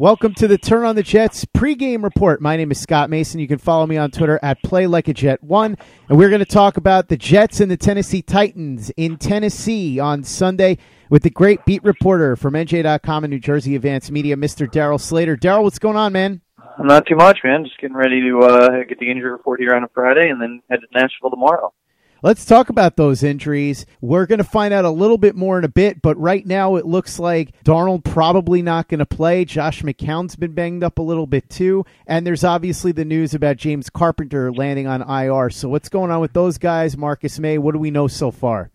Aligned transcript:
Welcome 0.00 0.32
to 0.36 0.48
the 0.48 0.56
Turn 0.56 0.86
on 0.86 0.96
the 0.96 1.02
Jets 1.02 1.44
pregame 1.44 2.02
report. 2.02 2.40
My 2.40 2.56
name 2.56 2.70
is 2.70 2.80
Scott 2.80 3.10
Mason. 3.10 3.38
You 3.38 3.46
can 3.46 3.58
follow 3.58 3.84
me 3.84 3.98
on 3.98 4.10
Twitter 4.10 4.40
at 4.42 4.62
Play 4.62 4.86
Like 4.86 5.08
a 5.08 5.12
Jet 5.12 5.44
One, 5.44 5.76
and 6.08 6.16
we're 6.16 6.30
going 6.30 6.38
to 6.38 6.46
talk 6.46 6.78
about 6.78 7.08
the 7.08 7.18
Jets 7.18 7.60
and 7.60 7.70
the 7.70 7.76
Tennessee 7.76 8.22
Titans 8.22 8.90
in 8.96 9.18
Tennessee 9.18 10.00
on 10.00 10.24
Sunday 10.24 10.78
with 11.10 11.22
the 11.22 11.28
great 11.28 11.66
beat 11.66 11.84
reporter 11.84 12.34
from 12.34 12.54
NJ.com 12.54 13.24
and 13.24 13.30
New 13.30 13.38
Jersey 13.38 13.76
Advance 13.76 14.10
Media, 14.10 14.36
Mr. 14.36 14.66
Darryl 14.66 14.98
Slater. 14.98 15.36
Darryl, 15.36 15.64
what's 15.64 15.78
going 15.78 15.98
on, 15.98 16.14
man? 16.14 16.40
Not 16.82 17.04
too 17.06 17.16
much, 17.16 17.40
man. 17.44 17.64
Just 17.64 17.78
getting 17.78 17.94
ready 17.94 18.22
to 18.22 18.38
uh, 18.38 18.84
get 18.84 19.00
the 19.00 19.10
injury 19.10 19.30
report 19.30 19.60
here 19.60 19.74
on 19.74 19.84
a 19.84 19.88
Friday, 19.88 20.30
and 20.30 20.40
then 20.40 20.62
head 20.70 20.80
to 20.80 20.98
Nashville 20.98 21.28
tomorrow. 21.28 21.74
Let's 22.22 22.44
talk 22.44 22.68
about 22.68 22.96
those 22.96 23.22
injuries. 23.22 23.86
We're 24.02 24.26
going 24.26 24.38
to 24.38 24.44
find 24.44 24.74
out 24.74 24.84
a 24.84 24.90
little 24.90 25.16
bit 25.16 25.34
more 25.34 25.58
in 25.58 25.64
a 25.64 25.68
bit, 25.68 26.02
but 26.02 26.18
right 26.18 26.44
now 26.44 26.76
it 26.76 26.84
looks 26.84 27.18
like 27.18 27.52
Darnold 27.64 28.04
probably 28.04 28.60
not 28.60 28.88
going 28.88 28.98
to 28.98 29.06
play. 29.06 29.46
Josh 29.46 29.80
McCown's 29.82 30.36
been 30.36 30.52
banged 30.52 30.84
up 30.84 30.98
a 30.98 31.02
little 31.02 31.26
bit 31.26 31.48
too, 31.48 31.86
and 32.06 32.26
there's 32.26 32.44
obviously 32.44 32.92
the 32.92 33.06
news 33.06 33.32
about 33.32 33.56
James 33.56 33.88
Carpenter 33.88 34.52
landing 34.52 34.86
on 34.86 35.00
IR. 35.00 35.48
So 35.48 35.70
what's 35.70 35.88
going 35.88 36.10
on 36.10 36.20
with 36.20 36.34
those 36.34 36.58
guys? 36.58 36.94
Marcus 36.94 37.38
Maye? 37.38 37.56
what 37.56 37.72
do 37.72 37.78
we 37.78 37.90
know 37.90 38.06
so 38.06 38.30
far? 38.30 38.70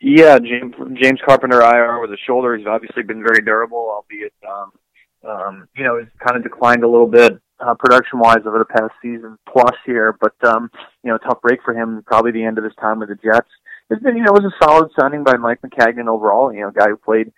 Yeah, 0.00 0.38
James, 0.38 0.74
James 1.00 1.20
Carpenter 1.26 1.60
IR 1.60 2.00
with 2.00 2.12
a 2.12 2.18
shoulder. 2.26 2.56
He's 2.56 2.66
obviously 2.66 3.02
been 3.02 3.22
very 3.22 3.42
durable, 3.42 3.90
albeit 3.90 4.32
um, 4.48 4.72
um, 5.28 5.68
you 5.76 5.84
know, 5.84 5.98
he's 5.98 6.08
kind 6.24 6.36
of 6.36 6.42
declined 6.42 6.82
a 6.82 6.88
little 6.88 7.06
bit 7.06 7.40
uh, 7.60 7.74
production 7.74 8.18
wise 8.18 8.44
over 8.46 8.58
the 8.58 8.64
past 8.64 8.92
season 9.00 9.38
plus 9.50 9.74
here, 9.84 10.16
but 10.20 10.34
um, 10.46 10.70
you 11.02 11.10
know, 11.10 11.18
tough 11.18 11.40
break 11.40 11.62
for 11.64 11.74
him. 11.74 12.02
Probably 12.06 12.32
the 12.32 12.44
end 12.44 12.58
of 12.58 12.64
his 12.64 12.74
time 12.80 13.00
with 13.00 13.08
the 13.08 13.16
Jets. 13.16 13.48
It's 13.88 14.02
been, 14.02 14.16
you 14.16 14.24
know, 14.24 14.34
it 14.34 14.42
was 14.42 14.52
a 14.52 14.64
solid 14.64 14.90
signing 14.98 15.22
by 15.22 15.36
Mike 15.36 15.60
Maccagnan 15.62 16.08
overall. 16.08 16.52
You 16.52 16.62
know, 16.62 16.70
guy 16.70 16.88
who 16.88 16.96
played, 16.96 17.32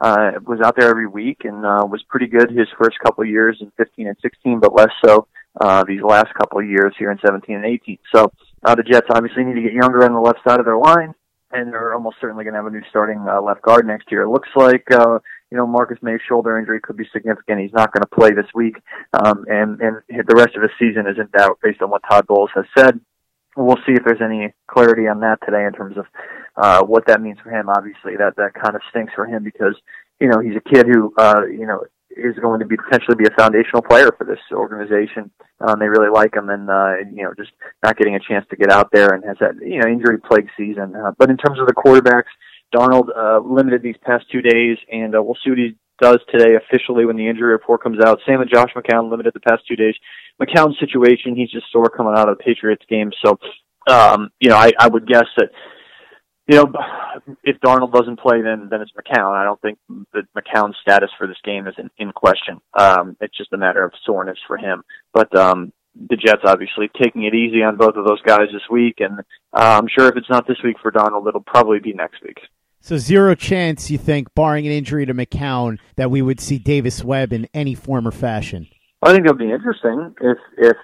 uh, 0.00 0.32
was 0.46 0.60
out 0.62 0.76
there 0.78 0.90
every 0.90 1.06
week 1.06 1.44
and 1.44 1.64
uh, 1.64 1.86
was 1.88 2.04
pretty 2.08 2.26
good 2.26 2.50
his 2.50 2.68
first 2.78 2.98
couple 3.02 3.24
of 3.24 3.30
years 3.30 3.58
in 3.60 3.72
15 3.76 4.08
and 4.08 4.16
16, 4.20 4.60
but 4.60 4.74
less 4.74 4.90
so 5.04 5.26
uh, 5.60 5.84
these 5.84 6.02
last 6.02 6.32
couple 6.34 6.58
of 6.58 6.68
years 6.68 6.94
here 6.98 7.10
in 7.10 7.18
17 7.24 7.56
and 7.56 7.64
18. 7.64 7.98
So 8.14 8.30
uh, 8.64 8.74
the 8.74 8.82
Jets 8.82 9.06
obviously 9.10 9.44
need 9.44 9.54
to 9.54 9.62
get 9.62 9.72
younger 9.72 10.04
on 10.04 10.12
the 10.12 10.20
left 10.20 10.40
side 10.46 10.60
of 10.60 10.66
their 10.66 10.76
line, 10.76 11.14
and 11.52 11.72
they're 11.72 11.94
almost 11.94 12.16
certainly 12.20 12.44
going 12.44 12.54
to 12.54 12.58
have 12.58 12.66
a 12.66 12.70
new 12.70 12.82
starting 12.90 13.24
uh, 13.26 13.40
left 13.40 13.62
guard 13.62 13.86
next 13.86 14.10
year. 14.10 14.22
It 14.22 14.30
looks 14.30 14.50
like. 14.54 14.86
Uh, 14.90 15.18
you 15.54 15.60
know, 15.60 15.68
Marcus 15.68 15.98
Maye's 16.02 16.20
shoulder 16.28 16.58
injury 16.58 16.80
could 16.80 16.96
be 16.96 17.06
significant. 17.12 17.60
He's 17.60 17.72
not 17.72 17.92
going 17.92 18.02
to 18.02 18.08
play 18.08 18.30
this 18.30 18.50
week, 18.56 18.74
um, 19.12 19.44
and 19.46 19.80
and 19.80 20.02
the 20.08 20.34
rest 20.34 20.56
of 20.56 20.62
his 20.62 20.72
season 20.80 21.06
is 21.06 21.16
in 21.16 21.28
doubt 21.30 21.60
based 21.62 21.80
on 21.80 21.90
what 21.90 22.02
Todd 22.10 22.26
Bowles 22.26 22.50
has 22.56 22.64
said. 22.76 22.98
We'll 23.56 23.78
see 23.86 23.92
if 23.92 24.02
there's 24.04 24.20
any 24.20 24.52
clarity 24.66 25.06
on 25.06 25.20
that 25.20 25.38
today 25.46 25.64
in 25.64 25.72
terms 25.72 25.96
of 25.96 26.06
uh, 26.56 26.82
what 26.82 27.06
that 27.06 27.22
means 27.22 27.38
for 27.40 27.50
him. 27.50 27.68
Obviously, 27.68 28.16
that 28.16 28.34
that 28.34 28.54
kind 28.54 28.74
of 28.74 28.82
stinks 28.90 29.12
for 29.14 29.26
him 29.26 29.44
because 29.44 29.76
you 30.18 30.26
know 30.26 30.40
he's 30.40 30.56
a 30.56 30.68
kid 30.74 30.86
who 30.90 31.14
uh, 31.18 31.46
you 31.46 31.66
know 31.66 31.84
is 32.10 32.34
going 32.42 32.58
to 32.58 32.66
be 32.66 32.76
potentially 32.76 33.14
be 33.14 33.30
a 33.30 33.38
foundational 33.38 33.82
player 33.82 34.10
for 34.18 34.24
this 34.24 34.42
organization. 34.50 35.30
Um, 35.60 35.78
they 35.78 35.86
really 35.86 36.10
like 36.10 36.34
him, 36.34 36.50
and 36.50 36.68
uh, 36.68 36.96
you 37.14 37.22
know, 37.22 37.32
just 37.36 37.52
not 37.84 37.96
getting 37.96 38.16
a 38.16 38.26
chance 38.26 38.44
to 38.50 38.56
get 38.56 38.72
out 38.72 38.90
there 38.92 39.14
and 39.14 39.22
has 39.22 39.36
that 39.38 39.54
you 39.62 39.78
know 39.78 39.86
injury 39.86 40.18
plagued 40.18 40.50
season. 40.56 40.96
Uh, 40.96 41.12
but 41.16 41.30
in 41.30 41.36
terms 41.36 41.60
of 41.60 41.68
the 41.68 41.74
quarterbacks, 41.78 42.34
Darnold 42.74 43.08
uh, 43.16 43.38
limited 43.38 43.82
these 43.82 43.96
past 44.02 44.24
two 44.32 44.42
days, 44.42 44.76
and 44.90 45.14
uh, 45.14 45.22
we'll 45.22 45.38
see 45.44 45.50
what 45.50 45.58
he 45.58 45.76
does 46.00 46.18
today 46.30 46.56
officially 46.56 47.06
when 47.06 47.16
the 47.16 47.28
injury 47.28 47.52
report 47.52 47.82
comes 47.82 47.98
out. 48.04 48.18
Same 48.26 48.40
with 48.40 48.50
Josh 48.50 48.70
McCown, 48.74 49.10
limited 49.10 49.32
the 49.32 49.40
past 49.40 49.62
two 49.68 49.76
days. 49.76 49.94
McCown's 50.42 50.78
situation, 50.80 51.36
he's 51.36 51.50
just 51.50 51.66
sore 51.70 51.88
coming 51.88 52.14
out 52.16 52.28
of 52.28 52.36
the 52.36 52.44
Patriots 52.44 52.84
game, 52.88 53.10
so 53.24 53.38
um, 53.88 54.30
you 54.40 54.50
know 54.50 54.56
I, 54.56 54.72
I 54.78 54.88
would 54.88 55.06
guess 55.06 55.26
that 55.36 55.50
you 56.48 56.56
know 56.56 56.72
if 57.44 57.60
Darnold 57.60 57.92
doesn't 57.92 58.18
play, 58.18 58.42
then 58.42 58.68
then 58.70 58.80
it's 58.80 58.92
McCown. 58.92 59.32
I 59.34 59.44
don't 59.44 59.60
think 59.60 59.78
that 60.12 60.24
McCown's 60.36 60.76
status 60.82 61.10
for 61.16 61.26
this 61.26 61.38
game 61.44 61.68
is 61.68 61.74
in, 61.78 61.90
in 61.98 62.12
question. 62.12 62.60
Um, 62.78 63.16
it's 63.20 63.36
just 63.36 63.52
a 63.52 63.58
matter 63.58 63.84
of 63.84 63.92
soreness 64.04 64.38
for 64.46 64.56
him, 64.56 64.82
but. 65.12 65.34
um 65.36 65.72
the 66.08 66.16
Jets 66.16 66.42
obviously 66.44 66.90
taking 67.00 67.22
it 67.22 67.36
easy 67.36 67.62
on 67.62 67.76
both 67.76 67.94
of 67.94 68.04
those 68.04 68.20
guys 68.22 68.48
this 68.52 68.68
week, 68.68 68.96
and 68.98 69.20
uh, 69.52 69.78
I'm 69.80 69.86
sure 69.86 70.08
if 70.08 70.16
it's 70.16 70.28
not 70.28 70.44
this 70.44 70.56
week 70.64 70.76
for 70.82 70.90
Darnold, 70.90 71.28
it'll 71.28 71.40
probably 71.40 71.78
be 71.78 71.92
next 71.92 72.20
week. 72.20 72.38
So 72.84 72.98
zero 72.98 73.34
chance, 73.34 73.90
you 73.90 73.96
think, 73.96 74.34
barring 74.34 74.66
an 74.66 74.72
injury 74.72 75.06
to 75.06 75.14
McCown, 75.14 75.78
that 75.96 76.10
we 76.10 76.20
would 76.20 76.38
see 76.38 76.58
Davis 76.58 77.02
Webb 77.02 77.32
in 77.32 77.48
any 77.54 77.74
form 77.74 78.06
or 78.06 78.10
fashion? 78.10 78.68
I 79.00 79.10
think 79.10 79.24
it'll 79.24 79.38
be 79.38 79.50
interesting 79.50 80.14
if 80.20 80.36
if 80.58 80.76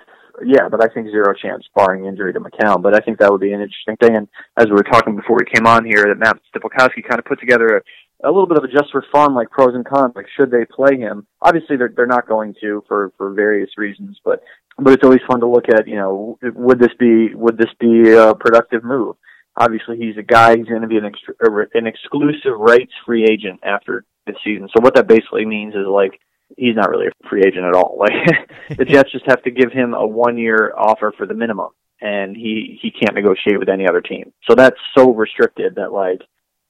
yeah, 0.43 0.71
but 0.71 0.83
I 0.83 0.89
think 0.95 1.09
zero 1.09 1.35
chance 1.35 1.69
barring 1.75 2.07
injury 2.07 2.33
to 2.33 2.41
McCown. 2.41 2.81
But 2.81 2.95
I 2.95 3.01
think 3.01 3.19
that 3.19 3.31
would 3.31 3.43
be 3.43 3.53
an 3.53 3.61
interesting 3.61 3.97
thing. 4.01 4.17
And 4.17 4.29
as 4.57 4.65
we 4.65 4.77
were 4.77 4.83
talking 4.83 5.15
before 5.15 5.37
we 5.37 5.45
came 5.53 5.67
on 5.67 5.85
here, 5.85 6.07
that 6.09 6.19
Matt 6.19 6.39
Stypulkoski 6.49 7.07
kind 7.07 7.19
of 7.19 7.27
put 7.27 7.39
together 7.39 7.85
a, 8.25 8.31
a 8.31 8.33
little 8.33 8.47
bit 8.47 8.57
of 8.57 8.65
a 8.65 8.69
just 8.69 8.91
for 8.93 9.05
fun, 9.13 9.35
like 9.35 9.51
pros 9.51 9.75
and 9.75 9.85
cons, 9.85 10.15
like 10.17 10.27
should 10.35 10.51
they 10.51 10.65
play 10.75 10.97
him? 10.97 11.27
Obviously, 11.43 11.77
they're 11.77 11.93
they're 11.95 12.07
not 12.07 12.27
going 12.27 12.55
to 12.63 12.83
for 12.89 13.13
for 13.19 13.35
various 13.35 13.77
reasons, 13.77 14.19
but 14.25 14.43
but 14.79 14.95
it's 14.95 15.05
always 15.05 15.21
fun 15.29 15.41
to 15.41 15.47
look 15.47 15.69
at. 15.69 15.87
You 15.87 15.97
know, 15.97 16.39
would 16.55 16.79
this 16.79 16.95
be 16.99 17.35
would 17.35 17.59
this 17.59 17.75
be 17.79 18.11
a 18.11 18.35
productive 18.35 18.85
move? 18.85 19.17
Obviously, 19.59 19.97
he's 19.99 20.17
a 20.17 20.23
guy. 20.23 20.57
He's 20.57 20.67
going 20.67 20.83
to 20.83 20.89
be 20.89 20.99
an 20.99 21.07
ex- 21.07 21.71
an 21.75 21.87
exclusive 21.87 22.59
rights 22.59 22.93
free 23.05 23.25
agent 23.25 23.61
after 23.63 24.05
this 24.27 24.37
season. 24.45 24.69
So 24.75 24.83
what 24.83 24.95
that 24.95 25.09
basically 25.09 25.45
means 25.45 25.75
is 25.75 25.87
like 25.87 26.21
he's 26.57 26.77
not 26.77 26.91
really 26.91 27.07
a 27.07 27.29
free 27.29 27.43
agent 27.47 27.65
at 27.65 27.75
all. 27.75 27.99
Like 28.01 28.79
the 28.79 28.85
Jets 28.85 29.13
just 29.13 29.27
have 29.27 29.43
to 29.43 29.51
give 29.51 29.73
him 29.73 29.95
a 29.95 30.07
one 30.07 30.39
year 30.39 30.73
offer 30.77 31.13
for 31.17 31.27
the 31.27 31.35
minimum, 31.35 31.71
and 32.01 32.37
he 32.37 32.79
he 32.81 32.91
can't 32.91 33.15
negotiate 33.15 33.59
with 33.59 33.69
any 33.69 33.87
other 33.89 34.01
team. 34.01 34.33
So 34.49 34.55
that's 34.55 34.77
so 34.97 35.13
restricted 35.13 35.75
that 35.75 35.93
like 35.93 36.21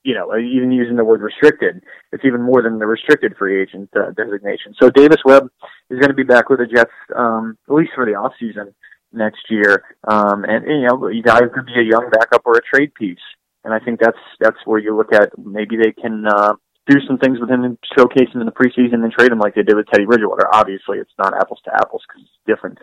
you 0.02 0.14
know 0.14 0.36
even 0.36 0.72
using 0.72 0.97
the 0.97 1.04
word 1.04 1.20
restricted, 1.20 1.82
it's 2.12 2.24
even 2.24 2.42
more 2.42 2.62
than 2.62 2.78
the 2.78 2.86
restricted 2.86 3.36
free 3.36 3.62
agent 3.62 3.91
uh, 3.94 4.10
designation. 4.12 4.74
So 4.80 4.91
Davis 4.91 5.18
Webb 5.24 5.48
is 5.91 5.98
going 6.00 6.10
to 6.10 6.14
be 6.14 6.24
back 6.24 6.48
with 6.48 6.58
the 6.58 6.66
Jets 6.66 6.91
um, 7.14 7.56
at 7.68 7.74
least 7.74 7.92
for 7.94 8.06
the 8.06 8.14
off 8.14 8.32
season 8.41 8.74
next 9.12 9.50
year. 9.50 9.84
Um, 10.06 10.44
and, 10.44 10.65
you 10.66 10.87
know, 10.87 11.09
you 11.09 11.22
guys 11.22 11.43
could 11.54 11.66
be 11.66 11.81
a 11.81 11.84
young 11.84 12.10
backup 12.10 12.43
or 12.44 12.56
a 12.56 12.62
trade 12.62 12.94
piece. 12.94 13.19
And 13.65 13.75
I 13.75 13.78
think 13.78 14.00
that's, 14.00 14.19
that's 14.41 14.56
where 14.65 14.78
you 14.78 14.97
look 14.97 15.12
at 15.12 15.31
maybe 15.38 15.76
they 15.76 15.93
can, 15.93 16.25
uh, 16.26 16.54
do 16.88 16.98
some 17.06 17.19
things 17.19 17.38
with 17.38 17.50
him 17.50 17.62
and 17.62 17.78
showcase 17.97 18.28
him 18.32 18.41
in 18.41 18.47
the 18.47 18.53
preseason 18.53 19.04
and 19.04 19.12
trade 19.12 19.31
him 19.31 19.38
like 19.38 19.54
they 19.54 19.62
did 19.62 19.76
with 19.76 19.87
Teddy 19.87 20.06
Bridgewater. 20.06 20.53
Obviously, 20.53 20.98
it's 20.98 21.12
not 21.19 21.34
apples 21.34 21.60
to 21.65 21.71
apples 21.75 22.03
because 22.09 22.22
it's 22.22 22.47
different, 22.47 22.78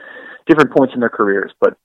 different 0.48 0.72
points 0.72 0.94
in 0.94 1.02
their 1.02 1.10
careers. 1.10 1.52
But, 1.60 1.78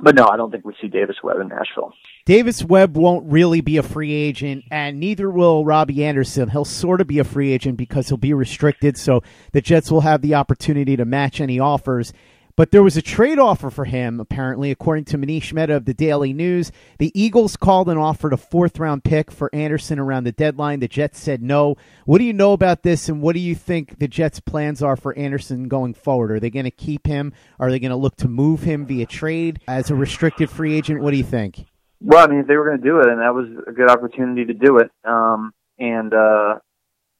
but 0.00 0.14
no, 0.14 0.26
I 0.26 0.36
don't 0.36 0.50
think 0.50 0.64
we 0.64 0.74
see 0.82 0.88
Davis 0.88 1.16
Webb 1.22 1.40
in 1.40 1.48
Nashville. 1.48 1.94
Davis 2.26 2.64
Webb 2.64 2.96
won't 2.96 3.30
really 3.30 3.60
be 3.60 3.76
a 3.76 3.82
free 3.82 4.12
agent, 4.12 4.64
and 4.70 4.98
neither 4.98 5.30
will 5.30 5.64
Robby 5.64 6.04
Anderson. 6.04 6.50
He'll 6.50 6.64
sort 6.64 7.00
of 7.00 7.06
be 7.06 7.20
a 7.20 7.24
free 7.24 7.52
agent 7.52 7.78
because 7.78 8.08
he'll 8.08 8.18
be 8.18 8.34
restricted, 8.34 8.98
so 8.98 9.22
the 9.52 9.62
Jets 9.62 9.90
will 9.90 10.00
have 10.02 10.20
the 10.20 10.34
opportunity 10.34 10.96
to 10.96 11.04
match 11.04 11.40
any 11.40 11.60
offers. 11.60 12.12
But 12.56 12.70
there 12.70 12.84
was 12.84 12.96
a 12.96 13.02
trade 13.02 13.40
offer 13.40 13.68
for 13.68 13.84
him, 13.84 14.20
apparently, 14.20 14.70
according 14.70 15.06
to 15.06 15.18
Manish 15.18 15.52
Mehta 15.52 15.74
of 15.74 15.86
the 15.86 15.94
Daily 15.94 16.32
News. 16.32 16.70
The 16.98 17.10
Eagles 17.20 17.56
called 17.56 17.88
and 17.88 17.98
offered 17.98 18.32
a 18.32 18.36
fourth 18.36 18.78
round 18.78 19.02
pick 19.02 19.32
for 19.32 19.52
Anderson 19.52 19.98
around 19.98 20.22
the 20.22 20.30
deadline. 20.30 20.78
The 20.78 20.86
Jets 20.86 21.18
said 21.18 21.42
no. 21.42 21.76
What 22.04 22.18
do 22.18 22.24
you 22.24 22.32
know 22.32 22.52
about 22.52 22.84
this, 22.84 23.08
and 23.08 23.20
what 23.20 23.34
do 23.34 23.40
you 23.40 23.56
think 23.56 23.98
the 23.98 24.06
Jets' 24.06 24.38
plans 24.38 24.82
are 24.82 24.96
for 24.96 25.18
Anderson 25.18 25.66
going 25.66 25.94
forward? 25.94 26.30
Are 26.30 26.38
they 26.38 26.50
going 26.50 26.64
to 26.64 26.70
keep 26.70 27.08
him? 27.08 27.32
Are 27.58 27.72
they 27.72 27.80
going 27.80 27.90
to 27.90 27.96
look 27.96 28.16
to 28.18 28.28
move 28.28 28.62
him 28.62 28.86
via 28.86 29.06
trade 29.06 29.58
as 29.66 29.90
a 29.90 29.96
restricted 29.96 30.48
free 30.48 30.76
agent? 30.76 31.00
What 31.00 31.10
do 31.10 31.16
you 31.16 31.24
think? 31.24 31.66
Well, 32.00 32.22
I 32.22 32.28
mean, 32.30 32.44
they 32.46 32.56
were 32.56 32.66
going 32.66 32.80
to 32.80 32.84
do 32.84 33.00
it, 33.00 33.08
and 33.08 33.20
that 33.20 33.34
was 33.34 33.48
a 33.66 33.72
good 33.72 33.90
opportunity 33.90 34.44
to 34.44 34.54
do 34.54 34.78
it. 34.78 34.92
Um, 35.04 35.52
and 35.80 36.14
uh, 36.14 36.58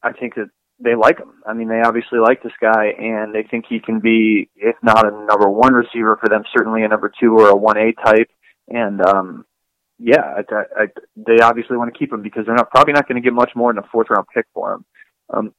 I 0.00 0.12
think 0.12 0.36
that 0.36 0.50
they 0.84 0.94
like 0.94 1.18
him. 1.18 1.32
I 1.46 1.54
mean, 1.54 1.68
they 1.68 1.80
obviously 1.80 2.18
like 2.18 2.42
this 2.42 2.52
guy, 2.60 2.92
and 2.98 3.34
they 3.34 3.42
think 3.42 3.64
he 3.68 3.80
can 3.80 4.00
be, 4.00 4.50
if 4.54 4.76
not 4.82 5.06
a 5.06 5.10
number 5.10 5.48
one 5.48 5.72
receiver 5.72 6.16
for 6.20 6.28
them, 6.28 6.44
certainly 6.56 6.84
a 6.84 6.88
number 6.88 7.10
two 7.20 7.36
or 7.36 7.48
a 7.48 7.56
one 7.56 7.78
A 7.78 7.92
type. 7.92 8.30
And 8.68 9.00
um, 9.04 9.44
yeah, 9.98 10.22
I, 10.22 10.82
I, 10.82 10.86
they 11.16 11.40
obviously 11.42 11.76
want 11.76 11.92
to 11.92 11.98
keep 11.98 12.12
him 12.12 12.22
because 12.22 12.46
they're 12.46 12.54
not 12.54 12.70
probably 12.70 12.92
not 12.92 13.08
going 13.08 13.20
to 13.20 13.24
get 13.24 13.32
much 13.32 13.52
more 13.56 13.72
than 13.72 13.82
a 13.82 13.88
fourth 13.88 14.08
round 14.10 14.26
pick 14.34 14.46
for 14.52 14.74
him. 14.74 14.84
Um, 15.30 15.54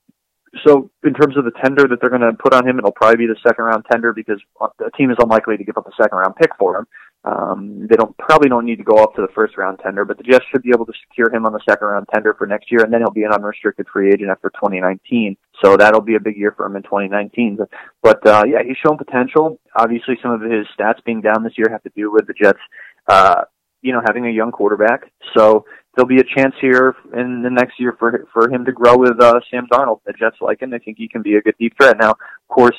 so 0.66 0.90
in 1.04 1.14
terms 1.14 1.36
of 1.38 1.44
the 1.44 1.52
tender 1.64 1.88
that 1.88 2.00
they're 2.00 2.10
going 2.10 2.22
to 2.22 2.34
put 2.34 2.54
on 2.54 2.68
him, 2.68 2.78
it'll 2.78 2.92
probably 2.92 3.26
be 3.26 3.28
the 3.28 3.40
second 3.46 3.66
round 3.66 3.86
tender 3.92 4.14
because 4.14 4.42
the 4.80 4.90
team 4.98 5.12
is 5.12 5.18
unlikely 5.20 5.58
to 5.58 5.64
give 5.64 5.78
up 5.78 5.88
a 5.88 6.02
second 6.02 6.18
round 6.18 6.36
pick 6.36 6.52
for 6.58 6.78
him. 6.78 6.88
Um, 7.26 7.88
they 7.90 7.96
don't 7.96 8.16
probably 8.18 8.50
don't 8.50 8.66
need 8.66 8.76
to 8.76 8.84
go 8.84 8.98
up 8.98 9.16
to 9.16 9.22
the 9.22 9.34
first 9.34 9.58
round 9.58 9.80
tender, 9.84 10.06
but 10.06 10.18
the 10.18 10.24
Jets 10.24 10.46
should 10.52 10.62
be 10.62 10.70
able 10.70 10.86
to 10.86 10.94
secure 11.10 11.34
him 11.34 11.48
on 11.48 11.54
the 11.54 11.62
second 11.68 11.88
round 11.88 12.08
tender 12.14 12.36
for 12.38 12.46
next 12.46 12.72
year, 12.72 12.84
and 12.84 12.94
then 12.94 13.02
he'll 13.02 13.10
be 13.10 13.24
an 13.24 13.32
unrestricted 13.34 13.88
free 13.92 14.10
agent 14.10 14.30
after 14.30 14.52
2019. 14.52 15.36
So 15.64 15.76
that'll 15.76 16.02
be 16.02 16.16
a 16.16 16.20
big 16.20 16.38
year 16.38 16.54
for 16.56 16.68
him 16.68 16.76
in 16.76 16.84
2019. 16.84 17.58
But, 17.58 17.70
but 18.04 18.28
uh, 18.28 18.44
yeah, 18.48 18.60
he's 18.64 18.78
shown 18.78 18.98
potential. 18.98 19.60
Obviously, 19.76 20.18
some 20.22 20.32
of 20.32 20.42
his 20.42 20.68
stats 20.78 21.04
being 21.04 21.22
down 21.22 21.44
this 21.44 21.58
year 21.58 21.68
have 21.72 21.82
to 21.84 21.92
do 21.96 22.12
with 22.12 22.28
the 22.28 22.34
Jets, 22.34 22.60
uh, 23.08 23.46
you 23.82 23.92
know, 23.92 24.02
having 24.06 24.28
a 24.28 24.32
young 24.32 24.52
quarterback. 24.52 25.12
So 25.36 25.66
there'll 25.96 26.08
be 26.08 26.20
a 26.20 26.38
chance 26.38 26.54
here 26.62 26.96
in 27.16 27.42
the 27.42 27.50
next 27.50 27.80
year 27.80 27.96
for 27.98 28.28
for 28.34 28.52
him 28.52 28.66
to 28.66 28.72
grow 28.72 28.98
with 28.98 29.20
uh, 29.20 29.40
Sam 29.50 29.66
Darnold. 29.72 30.02
The 30.06 30.14
Jets 30.14 30.38
like 30.42 30.62
him. 30.62 30.70
They 30.70 30.78
think 30.78 30.98
he 31.00 31.08
can 31.08 31.24
be 31.24 31.38
a 31.38 31.42
good 31.42 31.56
deep 31.60 31.74
threat. 31.76 31.98
Now, 32.00 32.12
of 32.12 32.18
course 32.50 32.76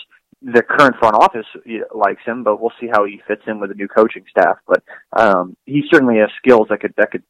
the 0.47 0.63
current 0.63 0.95
front 1.01 1.17
office 1.17 1.47
likes 1.93 2.23
him, 2.25 2.45
but 2.45 2.61
we'll 2.61 2.73
see 2.81 2.87
how 2.91 3.05
he 3.05 3.21
fits 3.27 3.43
in 3.49 3.59
with 3.59 3.71
the 3.71 3.75
new 3.75 3.89
coaching 3.89 4.25
staff. 4.31 4.59
But 4.67 4.85
um, 5.19 5.57
he 5.67 5.83
certainly 5.91 6.19
has 6.19 6.31
skills 6.39 6.69
that 6.71 6.81
could 6.81 6.95
that 6.97 7.11
could 7.11 7.25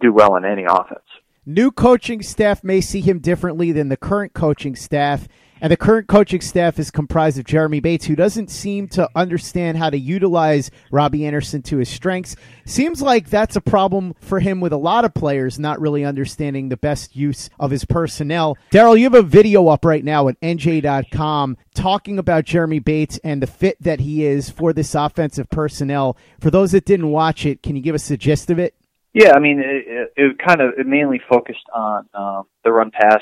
do 0.00 0.12
well 0.12 0.36
in 0.36 0.44
any 0.44 0.64
offense. 0.64 1.04
New 1.44 1.72
coaching 1.72 2.22
staff 2.22 2.62
may 2.62 2.80
see 2.80 3.00
him 3.00 3.18
differently 3.18 3.72
than 3.72 3.88
the 3.88 3.96
current 3.96 4.32
coaching 4.32 4.76
staff. 4.76 5.26
And 5.62 5.70
the 5.70 5.76
current 5.76 6.08
coaching 6.08 6.40
staff 6.40 6.80
is 6.80 6.90
comprised 6.90 7.38
of 7.38 7.44
Jeremy 7.44 7.78
Bates, 7.78 8.06
who 8.06 8.16
doesn't 8.16 8.50
seem 8.50 8.88
to 8.88 9.08
understand 9.14 9.78
how 9.78 9.90
to 9.90 9.96
utilize 9.96 10.72
Robby 10.90 11.24
Anderson 11.24 11.62
to 11.62 11.76
his 11.76 11.88
strengths. 11.88 12.34
Seems 12.66 13.00
like 13.00 13.30
that's 13.30 13.54
a 13.54 13.60
problem 13.60 14.16
for 14.20 14.40
him 14.40 14.60
with 14.60 14.72
a 14.72 14.76
lot 14.76 15.04
of 15.04 15.14
players 15.14 15.60
not 15.60 15.80
really 15.80 16.04
understanding 16.04 16.68
the 16.68 16.76
best 16.76 17.14
use 17.14 17.48
of 17.60 17.70
his 17.70 17.84
personnel. 17.84 18.58
Darryl, 18.72 18.98
you 18.98 19.04
have 19.04 19.14
a 19.14 19.22
video 19.22 19.68
up 19.68 19.84
right 19.84 20.02
now 20.04 20.26
at 20.26 20.40
NJ.com 20.40 21.56
talking 21.76 22.18
about 22.18 22.44
Jeremy 22.44 22.80
Bates 22.80 23.20
and 23.22 23.40
the 23.40 23.46
fit 23.46 23.80
that 23.80 24.00
he 24.00 24.26
is 24.26 24.50
for 24.50 24.72
this 24.72 24.96
offensive 24.96 25.48
personnel. 25.48 26.16
For 26.40 26.50
those 26.50 26.72
that 26.72 26.86
didn't 26.86 27.12
watch 27.12 27.46
it, 27.46 27.62
can 27.62 27.76
you 27.76 27.82
give 27.82 27.94
us 27.94 28.08
the 28.08 28.16
gist 28.16 28.50
of 28.50 28.58
it? 28.58 28.74
Yeah, 29.14 29.34
I 29.36 29.38
mean, 29.38 29.60
it, 29.60 29.84
it, 29.86 30.12
it 30.16 30.38
kind 30.44 30.60
of 30.60 30.72
it 30.76 30.88
mainly 30.88 31.20
focused 31.30 31.68
on 31.72 32.08
uh, 32.12 32.42
the 32.64 32.72
run 32.72 32.90
pass 32.90 33.20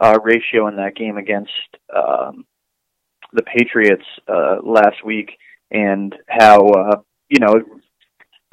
uh, 0.00 0.18
ratio 0.22 0.68
in 0.68 0.76
that 0.76 0.96
game 0.96 1.16
against 1.16 1.50
um, 1.94 2.44
the 3.32 3.42
Patriots 3.42 4.04
uh, 4.28 4.56
last 4.62 5.04
week, 5.04 5.30
and 5.70 6.14
how 6.28 6.66
uh, 6.68 7.00
you 7.28 7.40
know, 7.40 7.60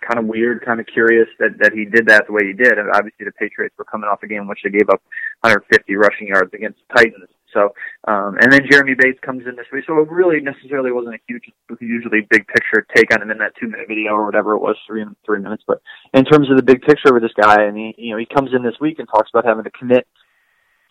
kind 0.02 0.20
of 0.20 0.26
weird, 0.26 0.64
kind 0.66 0.80
of 0.80 0.86
curious 0.86 1.28
that 1.40 1.58
that 1.60 1.74
he 1.74 1.86
did 1.86 2.08
that 2.08 2.28
the 2.28 2.34
way 2.34 2.46
he 2.46 2.54
did. 2.54 2.78
And 2.78 2.90
obviously, 2.94 3.26
the 3.26 3.32
Patriots 3.34 3.76
were 3.78 3.86
coming 3.86 4.10
off 4.10 4.24
a 4.24 4.28
game 4.28 4.44
in 4.44 4.48
which 4.48 4.60
they 4.64 4.70
gave 4.70 4.90
up 4.90 5.02
150 5.42 5.96
rushing 5.96 6.28
yards 6.28 6.54
against 6.54 6.80
the 6.88 6.96
Titans. 6.96 7.30
So, 7.54 7.74
um, 8.06 8.36
and 8.42 8.52
then 8.52 8.68
Jeremy 8.70 8.96
Bates 9.00 9.20
comes 9.22 9.48
in 9.48 9.56
this 9.56 9.66
week. 9.72 9.86
So 9.88 9.98
it 10.00 10.12
really 10.12 10.42
necessarily 10.42 10.92
wasn't 10.92 11.16
a 11.16 11.20
huge, 11.26 11.46
hugely 11.80 12.28
big 12.30 12.46
picture 12.48 12.86
take 12.94 13.14
on 13.16 13.22
him 13.22 13.32
in 13.32 13.38
that 13.38 13.54
two 13.60 13.68
minute 13.68 13.88
video 13.88 14.12
or 14.12 14.26
whatever 14.26 14.54
it 14.54 14.60
was, 14.60 14.76
three 14.86 15.06
three 15.26 15.40
minutes. 15.40 15.64
But 15.66 15.82
in 16.14 16.26
terms 16.26 16.52
of 16.52 16.58
the 16.58 16.64
big 16.64 16.82
picture 16.82 17.14
with 17.14 17.24
this 17.24 17.32
guy, 17.40 17.64
and 17.64 17.78
he, 17.78 17.96
you 17.98 18.12
know, 18.12 18.18
he 18.18 18.28
comes 18.28 18.52
in 18.54 18.62
this 18.62 18.76
week 18.82 19.00
and 19.00 19.08
talks 19.08 19.30
about 19.34 19.46
having 19.46 19.64
to 19.64 19.72
commit 19.72 20.06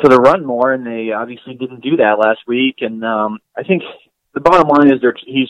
to 0.00 0.08
the 0.08 0.18
run 0.18 0.44
more, 0.44 0.72
and 0.72 0.86
they 0.86 1.12
obviously 1.12 1.54
didn't 1.54 1.82
do 1.82 1.96
that 1.96 2.18
last 2.18 2.40
week. 2.46 2.76
And 2.80 3.04
um, 3.04 3.38
I 3.56 3.62
think 3.62 3.82
the 4.32 4.40
bottom 4.40 4.68
line 4.68 4.92
is 4.92 5.00
they're 5.00 5.14
he's, 5.24 5.48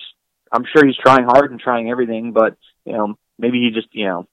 I'm 0.53 0.65
sure 0.73 0.87
he's 0.87 0.97
trying 0.97 1.25
hard 1.25 1.51
and 1.51 1.61
trying 1.61 1.91
everything, 1.91 2.33
but 2.33 2.57
you 2.85 2.93
know, 2.93 3.15
maybe 3.39 3.61
he 3.61 3.71
just 3.71 3.89
you 3.93 4.07
know 4.07 4.27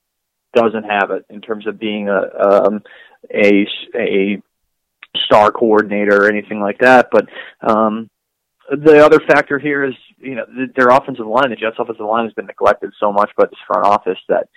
doesn't 0.54 0.84
have 0.84 1.12
it 1.12 1.26
in 1.30 1.42
terms 1.42 1.68
of 1.68 1.80
being 1.80 2.10
a 2.10 2.22
um, 2.40 2.84
a 3.34 3.66
a 3.96 4.42
star 5.26 5.52
coordinator 5.52 6.24
or 6.24 6.30
anything 6.30 6.60
like 6.60 6.80
that. 6.80 7.10
But 7.12 7.28
um, 7.62 8.10
the 8.70 9.04
other 9.04 9.20
factor 9.20 9.60
here 9.60 9.84
is, 9.84 9.94
you 10.18 10.36
know, 10.36 10.46
their 10.76 10.90
offensive 10.90 11.26
line, 11.26 11.50
the 11.50 11.56
Jets' 11.56 11.76
offensive 11.80 12.06
line 12.06 12.26
has 12.26 12.34
been 12.34 12.46
neglected 12.46 12.92
so 13.00 13.12
much 13.12 13.30
by 13.38 13.46
this 13.46 13.60
front 13.68 13.86
office 13.86 14.20
that 14.30 14.48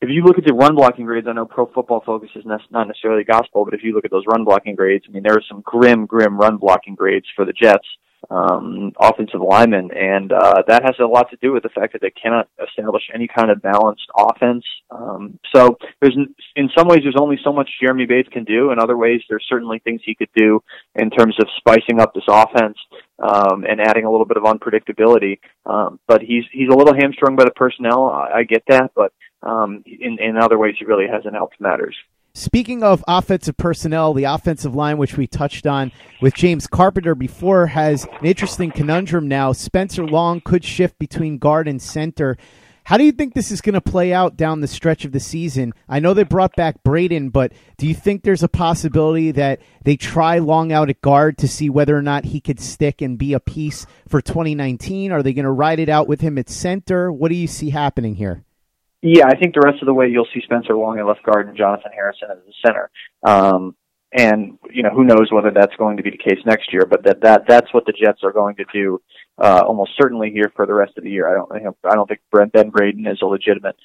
if 0.00 0.08
you 0.08 0.22
look 0.24 0.38
at 0.38 0.44
the 0.44 0.54
run 0.54 0.74
blocking 0.74 1.04
grades, 1.04 1.26
I 1.28 1.32
know 1.32 1.44
Pro 1.44 1.66
Football 1.66 2.02
Focus 2.04 2.30
is 2.34 2.44
not 2.46 2.88
necessarily 2.88 3.24
gospel, 3.24 3.64
but 3.64 3.74
if 3.74 3.82
you 3.82 3.94
look 3.94 4.04
at 4.04 4.10
those 4.10 4.24
run 4.26 4.44
blocking 4.44 4.74
grades, 4.74 5.04
I 5.08 5.12
mean, 5.12 5.22
there 5.22 5.34
are 5.34 5.44
some 5.48 5.60
grim, 5.60 6.06
grim 6.06 6.38
run 6.38 6.56
blocking 6.56 6.94
grades 6.94 7.26
for 7.36 7.44
the 7.44 7.52
Jets 7.52 7.86
um, 8.28 8.92
offensive 9.00 9.40
linemen, 9.40 9.90
and 9.92 10.32
uh, 10.32 10.62
that 10.68 10.82
has 10.84 10.94
a 11.00 11.06
lot 11.06 11.30
to 11.30 11.38
do 11.40 11.52
with 11.52 11.62
the 11.62 11.68
fact 11.70 11.92
that 11.94 12.02
they 12.02 12.10
cannot 12.10 12.48
establish 12.62 13.02
any 13.14 13.26
kind 13.26 13.50
of 13.50 13.62
balanced 13.62 14.06
offense. 14.16 14.64
Um, 14.90 15.38
so 15.54 15.78
there's, 16.00 16.16
in 16.56 16.68
some 16.76 16.86
ways, 16.86 17.00
there's 17.02 17.16
only 17.18 17.38
so 17.42 17.52
much 17.52 17.68
Jeremy 17.80 18.06
Bates 18.06 18.28
can 18.30 18.44
do. 18.44 18.72
In 18.72 18.78
other 18.78 18.96
ways, 18.96 19.22
there's 19.28 19.46
certainly 19.48 19.78
things 19.80 20.02
he 20.04 20.14
could 20.14 20.28
do 20.36 20.62
in 20.96 21.10
terms 21.10 21.36
of 21.40 21.48
spicing 21.56 22.00
up 22.00 22.12
this 22.14 22.24
offense 22.28 22.76
um, 23.18 23.64
and 23.68 23.80
adding 23.80 24.04
a 24.04 24.10
little 24.10 24.26
bit 24.26 24.36
of 24.36 24.44
unpredictability. 24.44 25.40
Um, 25.64 25.98
but 26.06 26.20
he's 26.20 26.44
he's 26.52 26.68
a 26.68 26.76
little 26.76 26.94
hamstrung 26.94 27.36
by 27.36 27.44
the 27.44 27.52
personnel. 27.52 28.06
I, 28.06 28.38
I 28.38 28.42
get 28.44 28.64
that, 28.68 28.92
but 28.94 29.12
um, 29.42 29.82
in 29.86 30.18
in 30.20 30.36
other 30.36 30.58
ways, 30.58 30.76
he 30.78 30.84
really 30.84 31.06
hasn't 31.06 31.34
helped 31.34 31.60
matters. 31.60 31.96
Speaking 32.32 32.84
of 32.84 33.04
offensive 33.08 33.56
personnel, 33.56 34.14
the 34.14 34.24
offensive 34.24 34.74
line, 34.74 34.98
which 34.98 35.16
we 35.16 35.26
touched 35.26 35.66
on 35.66 35.90
with 36.20 36.34
James 36.34 36.68
Carpenter 36.68 37.16
before, 37.16 37.66
has 37.66 38.04
an 38.04 38.26
interesting 38.26 38.70
conundrum 38.70 39.26
now. 39.26 39.52
Spencer 39.52 40.06
Long 40.06 40.40
could 40.40 40.64
shift 40.64 40.96
between 40.98 41.38
guard 41.38 41.66
and 41.66 41.82
center. 41.82 42.36
How 42.84 42.96
do 42.98 43.04
you 43.04 43.12
think 43.12 43.34
this 43.34 43.50
is 43.50 43.60
going 43.60 43.74
to 43.74 43.80
play 43.80 44.12
out 44.12 44.36
down 44.36 44.60
the 44.60 44.68
stretch 44.68 45.04
of 45.04 45.12
the 45.12 45.20
season? 45.20 45.74
I 45.88 46.00
know 46.00 46.14
they 46.14 46.22
brought 46.22 46.56
back 46.56 46.82
Braden, 46.82 47.30
but 47.30 47.52
do 47.78 47.86
you 47.86 47.94
think 47.94 48.22
there's 48.22 48.42
a 48.42 48.48
possibility 48.48 49.32
that 49.32 49.60
they 49.84 49.96
try 49.96 50.38
Long 50.38 50.72
out 50.72 50.90
at 50.90 51.00
guard 51.00 51.36
to 51.38 51.48
see 51.48 51.68
whether 51.68 51.96
or 51.96 52.02
not 52.02 52.26
he 52.26 52.40
could 52.40 52.58
stick 52.58 53.02
and 53.02 53.18
be 53.18 53.32
a 53.32 53.40
piece 53.40 53.86
for 54.08 54.20
2019? 54.20 55.12
Are 55.12 55.22
they 55.22 55.32
going 55.32 55.44
to 55.44 55.50
ride 55.50 55.78
it 55.78 55.88
out 55.88 56.08
with 56.08 56.20
him 56.20 56.38
at 56.38 56.48
center? 56.48 57.12
What 57.12 57.28
do 57.28 57.34
you 57.34 57.46
see 57.46 57.70
happening 57.70 58.14
here? 58.14 58.44
Yeah, 59.02 59.26
I 59.26 59.36
think 59.36 59.54
the 59.54 59.62
rest 59.64 59.82
of 59.82 59.86
the 59.86 59.94
way 59.94 60.08
you'll 60.08 60.28
see 60.34 60.42
Spencer 60.42 60.76
Long 60.76 60.98
at 60.98 61.06
left 61.06 61.22
guard 61.22 61.48
and 61.48 61.56
Jonathan 61.56 61.92
Harrison 61.94 62.28
at 62.30 62.44
the 62.44 62.52
center. 62.64 62.90
Um, 63.22 63.74
and 64.12 64.58
you 64.70 64.82
know 64.82 64.90
who 64.90 65.04
knows 65.04 65.30
whether 65.30 65.52
that's 65.52 65.74
going 65.76 65.96
to 65.96 66.02
be 66.02 66.10
the 66.10 66.18
case 66.18 66.40
next 66.44 66.72
year, 66.72 66.84
but 66.84 67.04
that 67.04 67.20
that 67.22 67.44
that's 67.46 67.72
what 67.72 67.86
the 67.86 67.92
Jets 67.92 68.20
are 68.24 68.32
going 68.32 68.56
to 68.56 68.64
do 68.72 69.00
uh, 69.38 69.62
almost 69.64 69.92
certainly 69.96 70.30
here 70.30 70.52
for 70.56 70.66
the 70.66 70.74
rest 70.74 70.98
of 70.98 71.04
the 71.04 71.10
year. 71.10 71.28
I 71.28 71.34
don't 71.34 71.60
you 71.60 71.66
know, 71.66 71.76
I 71.84 71.94
don't 71.94 72.08
think 72.08 72.20
Ben 72.52 72.70
Braden 72.70 73.06
is 73.06 73.20
a 73.22 73.26
legitimate 73.26 73.76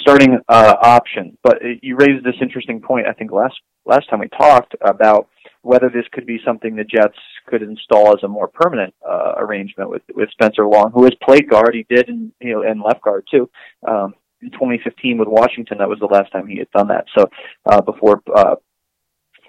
starting 0.00 0.38
uh, 0.48 0.74
option. 0.82 1.38
But 1.42 1.58
you 1.82 1.96
raised 1.96 2.24
this 2.24 2.34
interesting 2.40 2.80
point. 2.80 3.06
I 3.06 3.12
think 3.12 3.30
last 3.30 3.54
last 3.84 4.10
time 4.10 4.20
we 4.20 4.28
talked 4.28 4.74
about 4.80 5.28
whether 5.62 5.88
this 5.88 6.04
could 6.12 6.26
be 6.26 6.38
something 6.44 6.76
the 6.76 6.84
Jets 6.84 7.18
could 7.46 7.62
install 7.62 8.08
as 8.08 8.22
a 8.22 8.28
more 8.28 8.48
permanent 8.48 8.94
uh, 9.08 9.34
arrangement 9.36 9.90
with 9.90 10.02
with 10.14 10.30
Spencer 10.30 10.66
Long, 10.66 10.90
who 10.92 11.04
has 11.04 11.14
played 11.22 11.48
guard. 11.48 11.74
He 11.74 11.86
did, 11.88 12.08
in, 12.08 12.32
you 12.40 12.54
know, 12.54 12.62
and 12.62 12.82
left 12.82 13.02
guard 13.02 13.26
too. 13.30 13.48
Um, 13.86 14.14
in 14.40 14.50
2015 14.50 15.18
with 15.18 15.28
Washington, 15.28 15.78
that 15.78 15.88
was 15.88 15.98
the 15.98 16.06
last 16.06 16.30
time 16.32 16.46
he 16.46 16.58
had 16.58 16.70
done 16.70 16.88
that. 16.88 17.06
So 17.16 17.28
uh, 17.66 17.80
before 17.80 18.22
uh, 18.34 18.56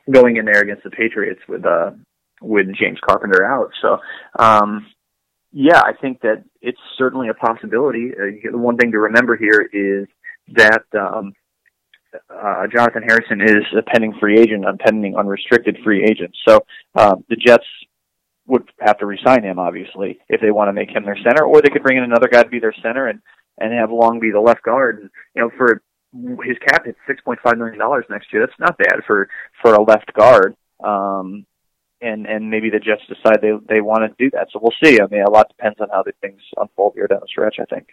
going 0.09 0.37
in 0.37 0.45
there 0.45 0.61
against 0.61 0.83
the 0.83 0.89
Patriots 0.89 1.41
with 1.47 1.65
uh, 1.65 1.91
with 2.41 2.67
James 2.75 2.99
Carpenter 3.07 3.45
out. 3.45 3.71
So 3.81 3.97
um, 4.37 4.87
yeah, 5.51 5.81
I 5.81 5.93
think 5.99 6.21
that 6.21 6.43
it's 6.61 6.79
certainly 6.97 7.29
a 7.29 7.33
possibility. 7.33 8.11
Uh, 8.11 8.51
the 8.51 8.57
one 8.57 8.77
thing 8.77 8.91
to 8.91 8.99
remember 8.99 9.35
here 9.35 9.69
is 9.73 10.07
that 10.55 10.83
um, 10.93 11.33
uh, 12.29 12.67
Jonathan 12.73 13.03
Harrison 13.03 13.41
is 13.41 13.63
a 13.77 13.81
pending 13.81 14.13
free 14.19 14.39
agent, 14.39 14.65
a 14.65 14.75
pending 14.77 15.15
unrestricted 15.15 15.77
free 15.83 16.03
agent. 16.03 16.35
So 16.47 16.61
uh, 16.95 17.15
the 17.29 17.35
Jets 17.35 17.65
would 18.47 18.67
have 18.79 18.97
to 18.97 19.05
resign 19.05 19.43
him, 19.43 19.59
obviously, 19.59 20.19
if 20.27 20.41
they 20.41 20.51
want 20.51 20.69
to 20.69 20.73
make 20.73 20.89
him 20.89 21.03
their 21.03 21.17
center, 21.17 21.43
or 21.45 21.61
they 21.61 21.69
could 21.69 21.83
bring 21.83 21.97
in 21.97 22.03
another 22.03 22.27
guy 22.27 22.43
to 22.43 22.49
be 22.49 22.59
their 22.59 22.73
center 22.81 23.07
and 23.07 23.21
and 23.59 23.73
have 23.73 23.91
Long 23.91 24.19
be 24.19 24.31
the 24.31 24.39
left 24.39 24.63
guard. 24.63 24.99
And, 24.99 25.09
you 25.35 25.41
know, 25.41 25.51
for 25.57 25.81
his 26.43 26.57
cap 26.67 26.85
hits 26.85 26.97
six 27.07 27.21
point 27.21 27.39
five 27.43 27.57
million 27.57 27.77
dollars 27.77 28.05
next 28.09 28.33
year. 28.33 28.45
That's 28.45 28.59
not 28.59 28.77
bad 28.77 29.01
for 29.05 29.29
for 29.61 29.73
a 29.73 29.83
left 29.83 30.13
guard. 30.13 30.55
Um, 30.83 31.45
and 32.01 32.25
and 32.25 32.49
maybe 32.49 32.69
the 32.69 32.79
Jets 32.79 33.01
decide 33.07 33.41
they 33.41 33.51
they 33.67 33.81
want 33.81 34.01
to 34.01 34.23
do 34.23 34.31
that. 34.31 34.47
So 34.51 34.59
we'll 34.61 34.73
see. 34.83 34.99
I 35.01 35.07
mean, 35.07 35.21
a 35.21 35.29
lot 35.29 35.49
depends 35.49 35.79
on 35.79 35.89
how 35.91 36.03
the 36.03 36.13
things 36.21 36.41
unfold 36.57 36.93
here 36.95 37.07
down 37.07 37.19
the 37.21 37.27
stretch. 37.27 37.57
I 37.59 37.65
think. 37.65 37.89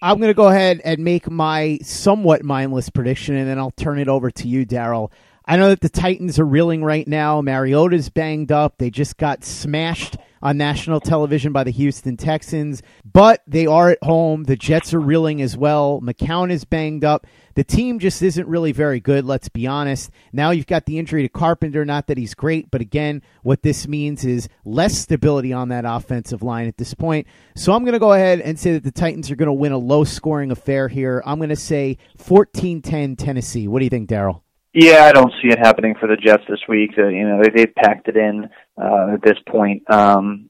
I'm 0.00 0.18
going 0.18 0.30
to 0.30 0.34
go 0.34 0.46
ahead 0.46 0.80
and 0.84 1.02
make 1.02 1.28
my 1.28 1.78
somewhat 1.82 2.44
mindless 2.44 2.88
prediction, 2.88 3.34
and 3.34 3.48
then 3.48 3.58
I'll 3.58 3.72
turn 3.72 3.98
it 3.98 4.08
over 4.08 4.30
to 4.30 4.46
you, 4.46 4.64
Darryl. 4.64 5.10
I 5.44 5.56
know 5.56 5.70
that 5.70 5.80
the 5.80 5.88
Titans 5.88 6.38
are 6.38 6.44
reeling 6.44 6.84
right 6.84 7.08
now. 7.08 7.40
Mariota's 7.40 8.08
banged 8.08 8.52
up. 8.52 8.78
They 8.78 8.90
just 8.90 9.16
got 9.16 9.44
smashed 9.44 10.16
on 10.42 10.56
national 10.56 11.00
television 11.00 11.52
by 11.52 11.64
the 11.64 11.70
Houston 11.70 12.16
Texans, 12.16 12.82
but 13.04 13.42
they 13.46 13.66
are 13.66 13.90
at 13.90 14.02
home. 14.02 14.44
The 14.44 14.56
Jets 14.56 14.94
are 14.94 15.00
reeling 15.00 15.42
as 15.42 15.56
well. 15.56 16.00
McCown 16.02 16.50
is 16.50 16.64
banged 16.64 17.04
up. 17.04 17.26
The 17.54 17.64
team 17.64 17.98
just 17.98 18.22
isn't 18.22 18.46
really 18.46 18.70
very 18.70 19.00
good, 19.00 19.24
let's 19.24 19.48
be 19.48 19.66
honest. 19.66 20.10
Now 20.32 20.50
you've 20.50 20.66
got 20.66 20.86
the 20.86 20.98
injury 20.98 21.22
to 21.22 21.28
Carpenter, 21.28 21.84
not 21.84 22.06
that 22.06 22.16
he's 22.16 22.34
great, 22.34 22.70
but 22.70 22.80
again, 22.80 23.20
what 23.42 23.62
this 23.62 23.88
means 23.88 24.24
is 24.24 24.48
less 24.64 24.96
stability 24.96 25.52
on 25.52 25.70
that 25.70 25.84
offensive 25.84 26.42
line 26.42 26.68
at 26.68 26.76
this 26.76 26.94
point. 26.94 27.26
So 27.56 27.72
I'm 27.72 27.82
going 27.82 27.94
to 27.94 27.98
go 27.98 28.12
ahead 28.12 28.40
and 28.40 28.58
say 28.58 28.74
that 28.74 28.84
the 28.84 28.92
Titans 28.92 29.30
are 29.30 29.36
going 29.36 29.48
to 29.48 29.52
win 29.52 29.72
a 29.72 29.78
low 29.78 30.04
scoring 30.04 30.52
affair 30.52 30.86
here. 30.86 31.22
I'm 31.26 31.38
going 31.38 31.48
to 31.48 31.56
say 31.56 31.98
14 32.18 32.80
10 32.80 33.16
Tennessee. 33.16 33.66
What 33.66 33.80
do 33.80 33.86
you 33.86 33.90
think, 33.90 34.08
Darryl? 34.08 34.42
Yeah, 34.80 35.06
I 35.06 35.10
don't 35.10 35.32
see 35.42 35.48
it 35.48 35.58
happening 35.58 35.96
for 35.98 36.06
the 36.06 36.14
Jets 36.14 36.44
this 36.48 36.60
week. 36.68 36.92
Uh, 36.96 37.08
you 37.08 37.26
know, 37.26 37.42
they, 37.42 37.50
they've 37.50 37.74
packed 37.74 38.06
it 38.06 38.16
in 38.16 38.48
uh, 38.80 39.14
at 39.14 39.22
this 39.24 39.36
point. 39.48 39.82
Um, 39.90 40.48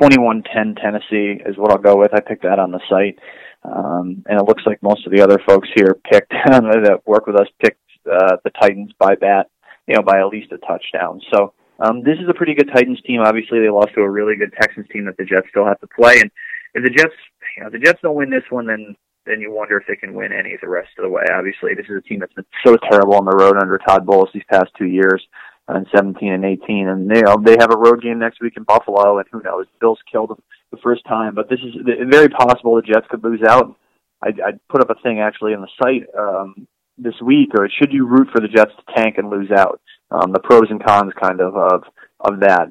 21-10 0.00 0.80
Tennessee 0.80 1.42
is 1.44 1.58
what 1.58 1.72
I'll 1.72 1.78
go 1.78 1.96
with. 1.96 2.14
I 2.14 2.20
picked 2.20 2.44
that 2.44 2.60
on 2.60 2.70
the 2.70 2.78
site. 2.88 3.18
Um, 3.64 4.22
and 4.28 4.38
it 4.38 4.46
looks 4.46 4.62
like 4.64 4.80
most 4.80 5.04
of 5.08 5.12
the 5.12 5.22
other 5.22 5.40
folks 5.44 5.68
here 5.74 5.98
picked 6.08 6.30
that 6.46 7.00
work 7.04 7.26
with 7.26 7.34
us 7.34 7.48
picked 7.60 7.80
uh, 8.06 8.36
the 8.44 8.50
Titans 8.62 8.92
by 8.96 9.16
bat, 9.16 9.50
you 9.88 9.96
know, 9.96 10.02
by 10.02 10.20
at 10.20 10.28
least 10.28 10.52
a 10.52 10.58
touchdown. 10.58 11.20
So 11.34 11.52
um, 11.80 12.04
this 12.04 12.18
is 12.22 12.28
a 12.30 12.34
pretty 12.34 12.54
good 12.54 12.70
Titans 12.72 13.02
team. 13.04 13.22
Obviously, 13.22 13.58
they 13.58 13.70
lost 13.70 13.92
to 13.96 14.02
a 14.02 14.08
really 14.08 14.36
good 14.36 14.52
Texans 14.52 14.86
team 14.92 15.06
that 15.06 15.16
the 15.16 15.24
Jets 15.24 15.48
still 15.50 15.66
have 15.66 15.80
to 15.80 15.88
play. 15.88 16.20
And 16.20 16.30
if 16.74 16.84
the 16.84 16.90
Jets, 16.90 17.18
you 17.56 17.64
know, 17.64 17.70
the 17.70 17.80
Jets 17.80 17.98
don't 18.04 18.14
win 18.14 18.30
this 18.30 18.46
one, 18.50 18.68
then 18.68 18.94
then 19.26 19.40
you 19.40 19.52
wonder 19.52 19.78
if 19.78 19.86
they 19.86 19.96
can 19.96 20.14
win 20.14 20.32
any 20.32 20.56
the 20.60 20.68
rest 20.68 20.90
of 20.98 21.04
the 21.04 21.08
way. 21.08 21.24
Obviously, 21.32 21.74
this 21.74 21.86
is 21.88 21.96
a 21.98 22.08
team 22.08 22.20
that's 22.20 22.34
been 22.34 22.44
so 22.64 22.76
terrible 22.90 23.14
on 23.14 23.24
the 23.24 23.36
road 23.36 23.56
under 23.60 23.78
Todd 23.78 24.06
Bowles 24.06 24.28
these 24.32 24.44
past 24.50 24.70
two 24.78 24.86
years, 24.86 25.22
uh, 25.68 25.76
in 25.76 25.86
17 25.94 26.32
and 26.32 26.44
18, 26.44 26.88
and 26.88 27.10
they 27.10 27.22
uh, 27.22 27.36
they 27.42 27.56
have 27.58 27.72
a 27.72 27.78
road 27.78 28.02
game 28.02 28.18
next 28.18 28.40
week 28.42 28.54
in 28.56 28.64
Buffalo, 28.64 29.18
and 29.18 29.26
who 29.32 29.40
knows? 29.42 29.66
Bills 29.80 29.98
killed 30.10 30.30
them 30.30 30.42
the 30.70 30.76
first 30.82 31.04
time, 31.06 31.34
but 31.34 31.48
this 31.48 31.60
is 31.60 31.74
very 32.10 32.28
possible 32.28 32.76
the 32.76 32.82
Jets 32.82 33.06
could 33.08 33.24
lose 33.24 33.42
out. 33.48 33.74
I, 34.22 34.28
I 34.28 34.50
put 34.68 34.82
up 34.82 34.90
a 34.90 35.00
thing 35.02 35.20
actually 35.20 35.54
on 35.54 35.62
the 35.62 35.68
site 35.82 36.06
um, 36.18 36.66
this 36.98 37.14
week, 37.22 37.50
or 37.58 37.68
should 37.68 37.92
you 37.92 38.06
root 38.06 38.28
for 38.32 38.40
the 38.40 38.48
Jets 38.48 38.72
to 38.76 38.94
tank 38.94 39.16
and 39.18 39.30
lose 39.30 39.50
out? 39.50 39.80
Um, 40.10 40.32
the 40.32 40.40
pros 40.40 40.68
and 40.68 40.84
cons 40.84 41.12
kind 41.20 41.40
of 41.40 41.56
of 41.56 41.84
of 42.20 42.40
that. 42.40 42.68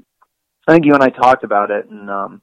I 0.67 0.73
think 0.73 0.85
you 0.85 0.93
and 0.93 1.03
I 1.03 1.09
talked 1.09 1.43
about 1.43 1.71
it, 1.71 1.89
and 1.89 2.09
um, 2.09 2.41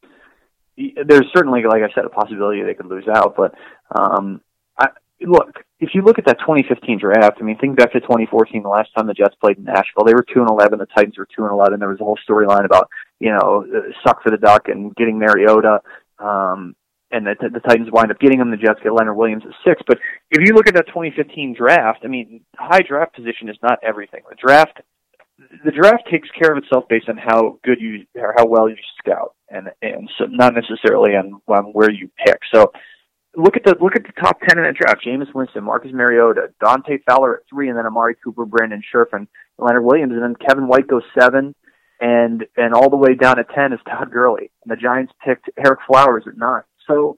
there's 0.77 1.27
certainly, 1.35 1.63
like 1.69 1.83
I 1.83 1.93
said, 1.95 2.05
a 2.05 2.09
possibility 2.09 2.63
they 2.63 2.75
could 2.75 2.87
lose 2.87 3.07
out. 3.09 3.35
But 3.37 3.55
um, 3.95 4.41
I, 4.79 4.89
look, 5.21 5.53
if 5.81 5.91
you 5.95 6.03
look 6.03 6.19
at 6.19 6.27
that 6.27 6.39
2015 6.41 6.99
draft, 6.99 7.39
I 7.41 7.45
mean, 7.45 7.59
think 7.59 7.77
back 7.77 7.93
to 7.93 8.01
2014, 8.01 8.63
the 8.63 8.69
last 8.69 8.91
time 8.97 9.07
the 9.07 9.15
Jets 9.15 9.35
played 9.41 9.59
in 9.59 9.65
Nashville. 9.65 10.05
They 10.05 10.15
were 10.15 10.25
two 10.25 10.41
and 10.41 10.51
11. 10.51 10.79
The 10.79 10.87
Titans 10.87 11.19
were 11.19 11.27
two 11.27 11.45
and 11.45 11.53
11. 11.53 11.81
There 11.81 11.89
was 11.89 12.01
a 12.01 12.05
whole 12.05 12.19
storyline 12.29 12.65
about 12.65 12.89
you 13.19 13.31
know 13.31 13.65
suck 14.07 14.23
for 14.23 14.31
the 14.31 14.39
duck 14.39 14.69
and 14.69 14.95
getting 14.97 15.19
Mariota. 15.19 15.81
Um, 16.19 16.75
and 17.13 17.27
the, 17.27 17.35
the 17.53 17.61
Titans 17.61 17.89
wind 17.91 18.11
up 18.11 18.21
getting 18.21 18.41
him. 18.41 18.51
The 18.51 18.57
Jets 18.57 18.81
get 18.83 18.93
Leonard 18.93 19.17
Williams 19.17 19.43
at 19.45 19.55
six. 19.67 19.83
But 19.87 19.99
if 20.31 20.47
you 20.47 20.55
look 20.55 20.69
at 20.69 20.75
that 20.75 20.87
2015 20.89 21.55
draft, 21.55 22.01
I 22.05 22.09
mean, 22.09 22.43
high 22.57 22.83
draft 22.87 23.15
position 23.15 23.49
is 23.49 23.57
not 23.63 23.81
everything. 23.83 24.21
The 24.29 24.37
draft 24.37 24.81
the 25.65 25.71
draft 25.71 26.05
takes 26.11 26.29
care 26.31 26.53
of 26.53 26.63
itself 26.63 26.85
based 26.89 27.09
on 27.09 27.17
how 27.17 27.59
good 27.65 27.81
you 27.81 28.07
or 28.15 28.35
how 28.37 28.47
well 28.47 28.69
you 28.69 28.77
scout, 28.99 29.35
and 29.49 29.69
and 29.83 30.11
so 30.19 30.27
not 30.27 30.55
necessarily 30.55 31.11
on, 31.13 31.41
on 31.49 31.65
where 31.73 31.91
you 31.91 32.11
pick. 32.25 32.39
So 32.53 32.73
look 33.37 33.57
at 33.57 33.65
the 33.65 33.77
look 33.81 33.97
at 33.97 34.05
the 34.05 34.21
top 34.21 34.41
ten 34.41 34.59
in 34.59 34.65
the 34.65 34.73
draft: 34.73 35.05
Jameis 35.07 35.35
Winston, 35.35 35.65
Marcus 35.65 35.93
Mariota, 35.93 36.53
Dante 36.61 36.99
Fowler 37.09 37.37
at 37.37 37.43
three, 37.49 37.69
and 37.69 37.79
then 37.79 37.87
Amari 37.87 38.17
Cooper, 38.23 38.45
Brandon 38.45 38.83
Scherff, 38.83 39.13
and 39.13 39.29
Leonard 39.59 39.85
Williams, 39.85 40.13
and 40.13 40.23
then 40.23 40.37
Kevin 40.37 40.69
White 40.69 40.89
goes 40.89 41.03
seven, 41.19 41.55
and 42.01 42.45
and 42.57 42.75
all 42.75 42.91
the 42.91 42.97
way 42.97 43.15
down 43.15 43.39
at 43.39 43.51
ten 43.55 43.73
is 43.73 43.81
Todd 43.87 44.11
Gurley. 44.11 44.51
And 44.65 44.71
the 44.71 44.81
Giants 44.81 45.13
picked 45.25 45.51
Ereck 45.59 45.79
Flowers 45.87 46.25
at 46.27 46.37
nine. 46.37 46.63
So 46.87 47.17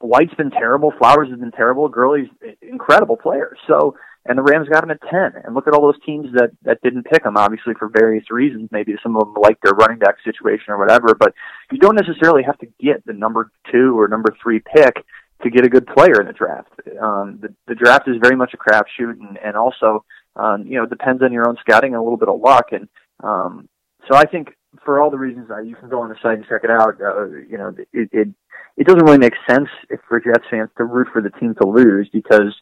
White's 0.00 0.34
been 0.34 0.50
terrible, 0.50 0.92
Flowers 0.98 1.28
has 1.30 1.38
been 1.38 1.52
terrible, 1.52 1.88
Gurley's 1.88 2.28
incredible 2.62 3.16
player. 3.16 3.56
So 3.66 3.96
and 4.26 4.36
the 4.36 4.42
Rams 4.42 4.68
got 4.68 4.84
him 4.84 4.90
at 4.90 5.00
ten. 5.10 5.32
And 5.44 5.54
look 5.54 5.66
at 5.66 5.74
all 5.74 5.82
those 5.82 6.02
teams 6.04 6.26
that 6.34 6.50
that 6.62 6.80
didn't 6.82 7.04
pick 7.04 7.24
him, 7.24 7.36
obviously 7.36 7.74
for 7.78 7.88
various 7.88 8.30
reasons. 8.30 8.68
Maybe 8.70 8.94
some 9.02 9.16
of 9.16 9.22
them 9.22 9.34
like 9.40 9.58
their 9.62 9.72
running 9.72 9.98
back 9.98 10.16
situation 10.24 10.66
or 10.68 10.78
whatever. 10.78 11.14
But 11.18 11.34
you 11.72 11.78
don't 11.78 11.96
necessarily 11.96 12.42
have 12.42 12.58
to 12.58 12.66
get 12.80 13.04
the 13.06 13.12
number 13.12 13.50
two 13.70 13.98
or 13.98 14.08
number 14.08 14.34
three 14.42 14.60
pick 14.60 15.04
to 15.42 15.50
get 15.50 15.64
a 15.64 15.70
good 15.70 15.86
player 15.86 16.20
in 16.20 16.26
the 16.26 16.34
draft. 16.34 16.72
Um, 17.00 17.38
the, 17.40 17.54
the 17.66 17.74
draft 17.74 18.08
is 18.08 18.16
very 18.22 18.36
much 18.36 18.54
a 18.54 18.58
crapshoot, 18.58 19.18
and 19.18 19.38
and 19.42 19.56
also 19.56 20.04
um, 20.36 20.66
you 20.66 20.78
know 20.78 20.86
depends 20.86 21.22
on 21.22 21.32
your 21.32 21.48
own 21.48 21.56
scouting 21.60 21.94
and 21.94 22.00
a 22.00 22.02
little 22.02 22.18
bit 22.18 22.28
of 22.28 22.40
luck. 22.40 22.66
And 22.72 22.88
um, 23.24 23.68
so 24.08 24.16
I 24.16 24.24
think 24.24 24.48
for 24.84 25.00
all 25.00 25.10
the 25.10 25.18
reasons 25.18 25.48
that 25.48 25.66
you 25.66 25.74
can 25.74 25.88
go 25.88 26.00
on 26.00 26.08
the 26.08 26.16
site 26.22 26.38
and 26.38 26.46
check 26.46 26.62
it 26.64 26.70
out. 26.70 27.00
Uh, 27.00 27.26
you 27.26 27.58
know, 27.58 27.74
it, 27.92 28.08
it 28.12 28.28
it 28.76 28.86
doesn't 28.86 29.04
really 29.04 29.18
make 29.18 29.34
sense 29.48 29.68
if 29.88 30.00
for 30.08 30.20
Jets 30.20 30.44
fans 30.50 30.70
to 30.78 30.84
root 30.84 31.08
for 31.12 31.20
the 31.20 31.30
team 31.30 31.54
to 31.60 31.68
lose 31.68 32.08
because 32.12 32.54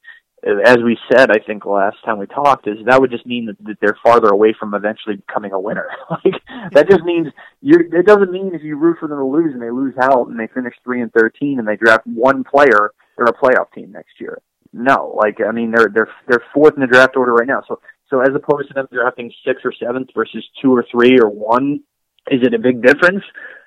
as 0.45 0.78
we 0.85 0.97
said, 1.11 1.30
I 1.30 1.38
think 1.45 1.64
last 1.64 1.97
time 2.04 2.18
we 2.18 2.26
talked, 2.26 2.68
is 2.68 2.78
that 2.87 3.00
would 3.00 3.11
just 3.11 3.26
mean 3.26 3.47
that, 3.47 3.76
they're 3.80 3.99
farther 4.04 4.28
away 4.28 4.54
from 4.59 4.75
eventually 4.75 5.16
becoming 5.16 5.52
a 5.52 5.61
winner. 5.61 5.88
like 6.11 6.35
that 6.73 6.88
just 6.88 7.02
means 7.02 7.28
you're. 7.61 7.80
It 7.80 8.07
doesn't 8.07 8.30
mean 8.30 8.54
if 8.54 8.62
you 8.62 8.76
root 8.76 8.99
for 9.00 9.09
them 9.09 9.18
to 9.18 9.25
lose 9.25 9.52
and 9.52 9.62
they 9.62 9.71
lose 9.71 9.95
out 10.00 10.28
and 10.28 10.38
they 10.38 10.47
finish 10.49 10.75
three 10.85 11.02
and 11.02 11.12
thirteen 11.12 11.59
and 11.59 11.66
they 11.66 11.76
draft 11.76 12.07
one 12.07 12.45
player, 12.45 12.92
they're 13.16 13.26
a 13.26 13.33
playoff 13.33 13.73
team 13.75 13.92
next 13.92 14.21
year. 14.21 14.40
No, 14.73 15.14
like 15.16 15.38
I 15.47 15.50
mean, 15.50 15.73
they're 15.73 15.90
they're 15.92 16.11
they're 16.28 16.45
fourth 16.54 16.75
in 16.75 16.80
the 16.80 16.87
draft 16.87 17.16
order 17.16 17.33
right 17.33 17.49
now. 17.49 17.62
So 17.66 17.80
so 18.09 18.21
as 18.21 18.30
opposed 18.35 18.68
to 18.68 18.75
them 18.75 18.88
drafting 18.92 19.33
sixth 19.45 19.64
or 19.64 19.73
seventh 19.73 20.11
versus 20.14 20.47
two 20.62 20.75
or 20.75 20.85
three 20.90 21.18
or 21.18 21.28
one, 21.28 21.80
is 22.30 22.40
it 22.42 22.54
a 22.54 22.59
big 22.59 22.83
difference? 22.83 23.25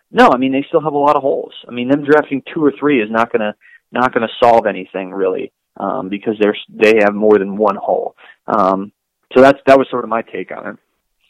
No, 0.10 0.30
I 0.32 0.38
mean 0.38 0.52
they 0.52 0.66
still 0.68 0.82
have 0.82 0.94
a 0.94 0.98
lot 0.98 1.16
of 1.16 1.22
holes. 1.22 1.54
I 1.68 1.72
mean 1.72 1.90
them 1.90 2.06
drafting 2.06 2.44
two 2.54 2.64
or 2.64 2.72
three 2.80 3.02
is 3.02 3.10
not 3.12 3.32
gonna 3.32 3.56
not 3.92 4.14
gonna 4.14 4.30
solve 4.42 4.66
anything 4.66 5.12
really 5.12 5.52
um, 5.78 6.10
because 6.10 6.36
they're 6.40 6.58
they 6.70 7.00
have 7.00 7.14
more 7.14 7.38
than 7.38 7.58
one 7.58 7.76
hole. 7.76 8.16
Um, 8.48 8.92
so 9.34 9.42
that's 9.42 9.60
that 9.66 9.78
was 9.78 9.88
sort 9.90 10.04
of 10.04 10.10
my 10.10 10.22
take 10.22 10.52
on 10.52 10.68
it. 10.68 10.76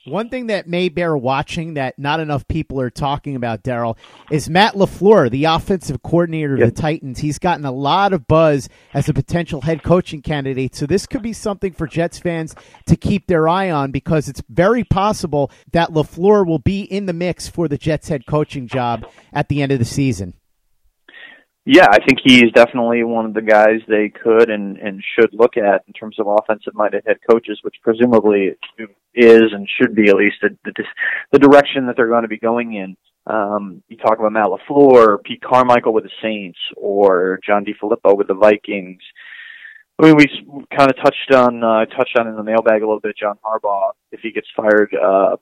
One 0.05 0.29
thing 0.29 0.47
that 0.47 0.67
may 0.67 0.89
bear 0.89 1.15
watching 1.15 1.75
that 1.75 1.99
not 1.99 2.19
enough 2.19 2.47
people 2.47 2.81
are 2.81 2.89
talking 2.89 3.35
about, 3.35 3.61
Darryl, 3.61 3.97
is 4.31 4.49
Matt 4.49 4.73
LaFleur, 4.73 5.29
the 5.29 5.45
offensive 5.45 6.01
coordinator 6.01 6.55
of 6.55 6.59
the 6.61 6.71
Titans. 6.71 7.19
He's 7.19 7.37
gotten 7.37 7.65
a 7.65 7.71
lot 7.71 8.11
of 8.11 8.27
buzz 8.27 8.67
as 8.95 9.07
a 9.09 9.13
potential 9.13 9.61
head 9.61 9.83
coaching 9.83 10.23
candidate. 10.23 10.73
So 10.73 10.87
this 10.87 11.05
could 11.05 11.21
be 11.21 11.33
something 11.33 11.71
for 11.71 11.85
Jets 11.85 12.17
fans 12.17 12.55
to 12.87 12.95
keep 12.95 13.27
their 13.27 13.47
eye 13.47 13.69
on 13.69 13.91
because 13.91 14.27
it's 14.27 14.41
very 14.49 14.83
possible 14.83 15.51
that 15.71 15.91
LaFleur 15.91 16.47
will 16.47 16.57
be 16.57 16.81
in 16.81 17.05
the 17.05 17.13
mix 17.13 17.47
for 17.47 17.67
the 17.67 17.77
Jets 17.77 18.09
head 18.09 18.25
coaching 18.25 18.67
job 18.67 19.05
at 19.31 19.49
the 19.49 19.61
end 19.61 19.71
of 19.71 19.77
the 19.77 19.85
season. 19.85 20.33
Yeah, 21.65 21.85
I 21.91 21.99
think 21.99 22.19
he's 22.23 22.51
definitely 22.53 23.03
one 23.03 23.25
of 23.25 23.35
the 23.35 23.41
guys 23.41 23.81
they 23.87 24.09
could 24.09 24.49
and 24.49 24.77
and 24.77 25.03
should 25.15 25.29
look 25.31 25.57
at 25.57 25.83
in 25.85 25.93
terms 25.93 26.17
of 26.19 26.25
offensive 26.27 26.73
minded 26.73 27.03
head 27.05 27.17
coaches, 27.29 27.59
which 27.61 27.75
presumably 27.83 28.55
is 29.13 29.43
and 29.53 29.67
should 29.77 29.93
be 29.95 30.09
at 30.09 30.15
least 30.15 30.37
the 30.41 30.57
the, 30.65 30.83
the 31.31 31.39
direction 31.39 31.85
that 31.85 31.95
they're 31.95 32.07
going 32.07 32.23
to 32.23 32.27
be 32.27 32.39
going 32.39 32.73
in. 32.73 32.97
Um, 33.27 33.83
you 33.87 33.97
talk 33.97 34.17
about 34.17 34.31
Matt 34.31 34.47
LaFleur, 34.47 35.21
Pete 35.23 35.43
Carmichael 35.43 35.93
with 35.93 36.05
the 36.05 36.09
Saints, 36.23 36.57
or 36.75 37.39
John 37.45 37.63
DeFilippo 37.63 38.17
with 38.17 38.27
the 38.27 38.33
Vikings. 38.33 39.01
I 39.99 40.05
mean, 40.07 40.15
we 40.15 40.25
kind 40.75 40.89
of 40.89 40.97
touched 40.97 41.31
on 41.31 41.63
uh, 41.63 41.85
touched 41.85 42.17
on 42.17 42.27
in 42.27 42.35
the 42.35 42.43
mailbag 42.43 42.81
a 42.81 42.87
little 42.87 42.99
bit. 42.99 43.15
John 43.15 43.37
Harbaugh, 43.45 43.91
if 44.11 44.21
he 44.21 44.31
gets 44.31 44.47
fired 44.55 44.95
uh, 44.95 45.37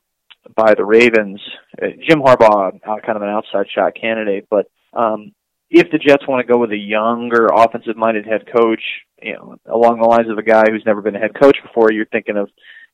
by 0.53 0.73
the 0.73 0.83
Ravens, 0.83 1.39
uh, 1.81 1.87
Jim 2.05 2.19
Harbaugh, 2.19 2.75
uh, 2.85 2.99
kind 3.05 3.15
of 3.15 3.21
an 3.21 3.29
outside 3.29 3.67
shot 3.73 3.93
candidate, 3.95 4.47
but 4.49 4.69
um, 4.93 5.31
if 5.69 5.91
the 5.91 5.97
Jets 5.97 6.27
want 6.27 6.45
to 6.45 6.51
go 6.51 6.59
with 6.59 6.71
a 6.71 6.77
younger 6.77 7.47
offensive-minded 7.53 8.25
head 8.25 8.45
coach, 8.51 8.81
you 9.21 9.33
know, 9.33 9.57
along 9.65 9.99
the 9.99 10.07
lines 10.07 10.29
of 10.29 10.37
a 10.37 10.43
guy 10.43 10.63
who's 10.69 10.83
never 10.85 11.01
been 11.01 11.15
a 11.15 11.19
head 11.19 11.39
coach 11.39 11.57
before, 11.61 11.91
you're 11.91 12.05
thinking 12.05 12.37
of, 12.37 12.49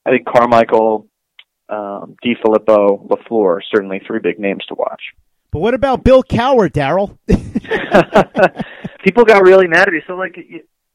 I 0.06 0.12
think 0.12 0.26
Carmichael, 0.26 1.08
um, 1.70 2.16
DeFilippo, 2.24 3.08
LaFleur, 3.08 3.60
certainly 3.74 4.02
three 4.06 4.20
big 4.20 4.40
names 4.40 4.66
to 4.68 4.76
watch. 4.76 5.02
But 5.52 5.60
what 5.60 5.74
about 5.74 6.04
Bill 6.04 6.22
Cowher, 6.22 6.70
Darryl? 6.70 7.18
People 9.04 9.24
got 9.24 9.44
really 9.44 9.68
mad 9.68 9.88
at 9.88 9.94
me. 9.94 10.02
So, 10.06 10.16
like, 10.16 10.36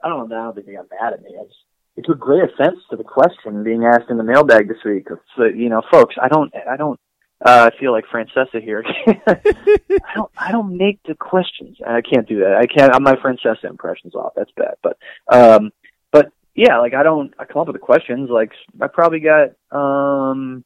I 0.05 0.09
don't 0.09 0.29
know. 0.29 0.37
I 0.37 0.45
don't 0.45 0.55
think 0.55 0.67
they 0.67 0.75
got 0.75 0.87
mad 1.01 1.15
at 1.15 1.23
me. 1.23 1.31
I 1.41 1.45
just, 1.45 1.57
it 1.97 2.05
took 2.05 2.19
great 2.19 2.45
offense 2.45 2.79
to 2.91 2.97
the 2.97 3.05
question 3.05 3.65
being 3.65 3.85
asked 3.85 4.11
in 4.11 4.19
the 4.19 4.23
mailbag 4.23 4.69
this 4.69 4.85
week. 4.85 5.07
So, 5.37 5.45
you 5.45 5.71
know, 5.71 5.83
folks, 5.91 6.17
I 6.21 6.29
don't, 6.29 6.53
I 6.71 6.77
don't 6.77 7.01
uh, 7.45 7.71
I 7.73 7.79
feel 7.79 7.93
like 7.93 8.05
Francesa 8.07 8.63
here. 8.63 8.85
I 9.07 10.15
don't. 10.15 10.31
I 10.37 10.53
don't 10.53 10.77
make 10.77 11.03
the 11.05 11.15
questions. 11.15 11.79
I 11.87 12.03
can't 12.03 12.29
do 12.29 12.41
that. 12.41 12.57
I 12.57 12.67
can't. 12.67 13.01
My 13.01 13.15
Francesa 13.17 13.65
impressions 13.65 14.15
off. 14.15 14.33
That's 14.37 14.51
bad. 14.57 14.75
But, 14.83 14.99
um, 15.33 15.71
but 16.13 16.33
yeah, 16.55 16.79
like 16.79 16.93
I 16.93 17.03
don't. 17.03 17.33
I 17.39 17.47
come 17.47 17.63
up 17.63 17.69
with 17.69 17.77
the 17.77 17.81
questions. 17.81 18.29
Like 18.31 18.53
I 18.81 18.89
probably 18.89 19.21
got. 19.21 19.53
Um, 19.71 20.65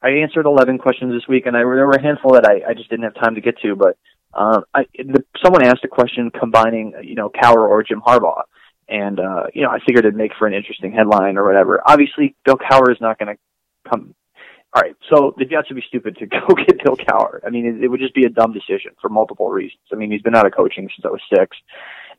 I 0.00 0.10
answered 0.10 0.46
11 0.46 0.78
questions 0.78 1.12
this 1.12 1.26
week, 1.28 1.46
and 1.46 1.56
I 1.56 1.60
there 1.60 1.86
were 1.86 1.90
a 1.90 2.02
handful 2.02 2.34
that 2.34 2.46
I, 2.46 2.70
I 2.70 2.74
just 2.74 2.88
didn't 2.88 3.04
have 3.04 3.14
time 3.14 3.34
to 3.34 3.40
get 3.40 3.58
to. 3.62 3.76
But 3.76 3.98
um, 4.32 4.64
I, 4.72 4.84
the, 4.96 5.24
someone 5.44 5.64
asked 5.64 5.84
a 5.84 5.88
question 5.88 6.30
combining, 6.30 6.94
you 7.02 7.16
know, 7.16 7.28
Cowher 7.28 7.68
or 7.68 7.82
Jim 7.82 8.00
Harbaugh, 8.00 8.44
and 8.88 9.20
uh, 9.20 9.46
you 9.52 9.62
know, 9.62 9.70
I 9.70 9.78
figured 9.80 10.06
it'd 10.06 10.14
make 10.14 10.32
for 10.38 10.46
an 10.46 10.54
interesting 10.54 10.92
headline 10.92 11.36
or 11.36 11.44
whatever. 11.44 11.82
Obviously, 11.84 12.34
Bill 12.46 12.56
Cowher 12.56 12.90
is 12.90 13.00
not 13.00 13.18
going 13.18 13.36
to 13.36 13.90
come 13.90 14.14
all 14.78 14.84
right, 14.84 14.96
so 15.10 15.34
the 15.36 15.44
Jets 15.44 15.68
would 15.70 15.76
be 15.76 15.84
stupid 15.88 16.16
to 16.18 16.26
go 16.26 16.54
get 16.54 16.82
Bill 16.84 16.96
Cowher. 16.96 17.40
I 17.44 17.50
mean, 17.50 17.66
it, 17.66 17.84
it 17.84 17.88
would 17.88 18.00
just 18.00 18.14
be 18.14 18.24
a 18.24 18.28
dumb 18.28 18.52
decision 18.52 18.92
for 19.00 19.08
multiple 19.08 19.50
reasons. 19.50 19.82
I 19.92 19.96
mean, 19.96 20.12
he's 20.12 20.22
been 20.22 20.36
out 20.36 20.46
of 20.46 20.54
coaching 20.54 20.88
since 20.94 21.04
I 21.04 21.08
was 21.08 21.20
six, 21.34 21.56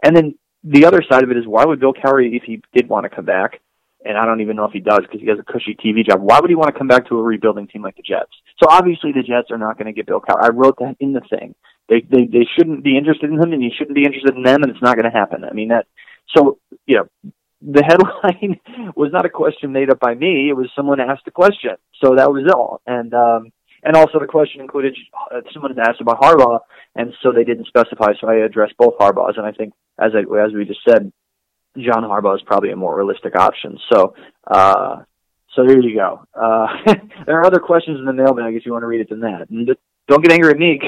and 0.03 0.15
then 0.15 0.35
the 0.63 0.85
other 0.85 1.01
side 1.09 1.23
of 1.23 1.31
it 1.31 1.37
is 1.37 1.47
why 1.47 1.63
would 1.63 1.79
Bill 1.79 1.93
Cowher, 1.93 2.19
if 2.21 2.43
he 2.43 2.61
did 2.73 2.89
want 2.89 3.05
to 3.05 3.09
come 3.09 3.23
back, 3.23 3.61
and 4.03 4.17
I 4.17 4.25
don't 4.25 4.41
even 4.41 4.57
know 4.57 4.65
if 4.65 4.73
he 4.73 4.79
does 4.79 4.99
because 5.01 5.21
he 5.21 5.27
has 5.27 5.39
a 5.39 5.43
cushy 5.43 5.75
TV 5.75 6.05
job. 6.05 6.21
Why 6.21 6.39
would 6.39 6.49
he 6.49 6.55
want 6.55 6.73
to 6.73 6.77
come 6.77 6.87
back 6.87 7.07
to 7.07 7.17
a 7.17 7.21
rebuilding 7.21 7.67
team 7.67 7.81
like 7.81 7.95
the 7.95 8.03
Jets? 8.03 8.31
So 8.61 8.67
obviously 8.69 9.11
the 9.11 9.23
Jets 9.23 9.51
are 9.51 9.57
not 9.57 9.77
going 9.77 9.87
to 9.87 9.93
get 9.93 10.07
Bill 10.07 10.21
Cowher. 10.21 10.43
I 10.43 10.49
wrote 10.49 10.77
that 10.79 10.95
in 10.99 11.13
the 11.13 11.21
thing. 11.29 11.55
They 11.87 12.01
they 12.01 12.25
they 12.25 12.45
shouldn't 12.55 12.83
be 12.83 12.97
interested 12.97 13.29
in 13.29 13.41
him, 13.41 13.51
and 13.51 13.63
he 13.63 13.71
shouldn't 13.75 13.95
be 13.95 14.03
interested 14.03 14.35
in 14.35 14.43
them, 14.43 14.63
and 14.63 14.71
it's 14.71 14.81
not 14.81 14.95
going 14.95 15.11
to 15.11 15.17
happen. 15.17 15.43
I 15.43 15.53
mean 15.53 15.69
that. 15.69 15.87
So 16.35 16.59
you 16.85 16.97
know, 16.97 17.31
the 17.61 17.83
headline 17.83 18.59
was 18.95 19.11
not 19.11 19.25
a 19.25 19.29
question 19.29 19.71
made 19.71 19.89
up 19.89 19.99
by 19.99 20.13
me. 20.13 20.49
It 20.49 20.53
was 20.53 20.69
someone 20.75 20.99
asked 20.99 21.27
a 21.27 21.31
question. 21.31 21.75
So 22.03 22.15
that 22.15 22.31
was 22.31 22.49
all. 22.53 22.81
And, 22.85 23.13
um, 23.13 23.51
and 23.83 23.95
also 23.95 24.19
the 24.19 24.27
question 24.27 24.61
included 24.61 24.95
uh, 25.33 25.41
someone 25.53 25.75
had 25.75 25.89
asked 25.89 26.01
about 26.01 26.21
Harbaugh, 26.21 26.59
and 26.95 27.13
so 27.21 27.31
they 27.31 27.43
didn't 27.43 27.67
specify. 27.67 28.13
So 28.19 28.27
I 28.27 28.45
addressed 28.45 28.75
both 28.77 28.97
Harbaughs, 28.97 29.37
and 29.37 29.45
I 29.45 29.51
think, 29.51 29.73
as 29.97 30.11
I, 30.15 30.19
as 30.19 30.53
we 30.53 30.65
just 30.65 30.81
said, 30.87 31.11
John 31.77 32.03
Harbaugh 32.03 32.35
is 32.35 32.41
probably 32.45 32.71
a 32.71 32.75
more 32.75 32.95
realistic 32.95 33.37
option. 33.37 33.77
So, 33.91 34.15
uh, 34.47 35.03
so 35.55 35.65
there 35.65 35.79
you 35.79 35.95
go. 35.95 36.25
Uh, 36.33 36.67
there 37.25 37.39
are 37.39 37.45
other 37.45 37.59
questions 37.59 37.99
in 37.99 38.05
the 38.05 38.13
mailbag 38.13 38.55
if 38.55 38.65
you 38.65 38.73
want 38.73 38.83
to 38.83 38.87
read 38.87 39.01
it 39.01 39.09
than 39.09 39.21
that. 39.21 39.49
And 39.49 39.69
don't 40.07 40.23
get 40.23 40.33
angry 40.33 40.51
at 40.51 40.57
me. 40.57 40.81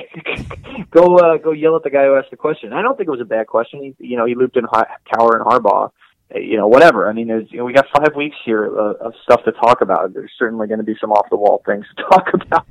go, 0.91 1.15
uh, 1.17 1.37
go 1.37 1.51
yell 1.51 1.75
at 1.75 1.83
the 1.83 1.89
guy 1.89 2.05
who 2.05 2.15
asked 2.15 2.31
the 2.31 2.37
question. 2.37 2.73
I 2.73 2.81
don't 2.81 2.97
think 2.97 3.07
it 3.07 3.11
was 3.11 3.21
a 3.21 3.25
bad 3.25 3.47
question. 3.47 3.95
He, 3.97 4.07
you 4.09 4.17
know, 4.17 4.25
he 4.25 4.35
looped 4.35 4.57
in 4.57 4.65
Cowher 4.65 5.35
and 5.35 5.45
Harbaugh 5.45 5.91
you 6.35 6.57
know, 6.57 6.67
whatever. 6.67 7.09
I 7.09 7.13
mean, 7.13 7.27
there's, 7.27 7.51
you 7.51 7.57
know, 7.57 7.65
we 7.65 7.73
got 7.73 7.85
five 7.95 8.15
weeks 8.15 8.35
here 8.45 8.65
of, 8.65 8.95
of 8.97 9.13
stuff 9.23 9.43
to 9.45 9.51
talk 9.51 9.81
about. 9.81 10.13
There's 10.13 10.31
certainly 10.37 10.67
going 10.67 10.79
to 10.79 10.85
be 10.85 10.95
some 10.99 11.11
off 11.11 11.27
the 11.29 11.37
wall 11.37 11.61
things 11.65 11.85
to 11.97 12.03
talk 12.11 12.27
about. 12.33 12.67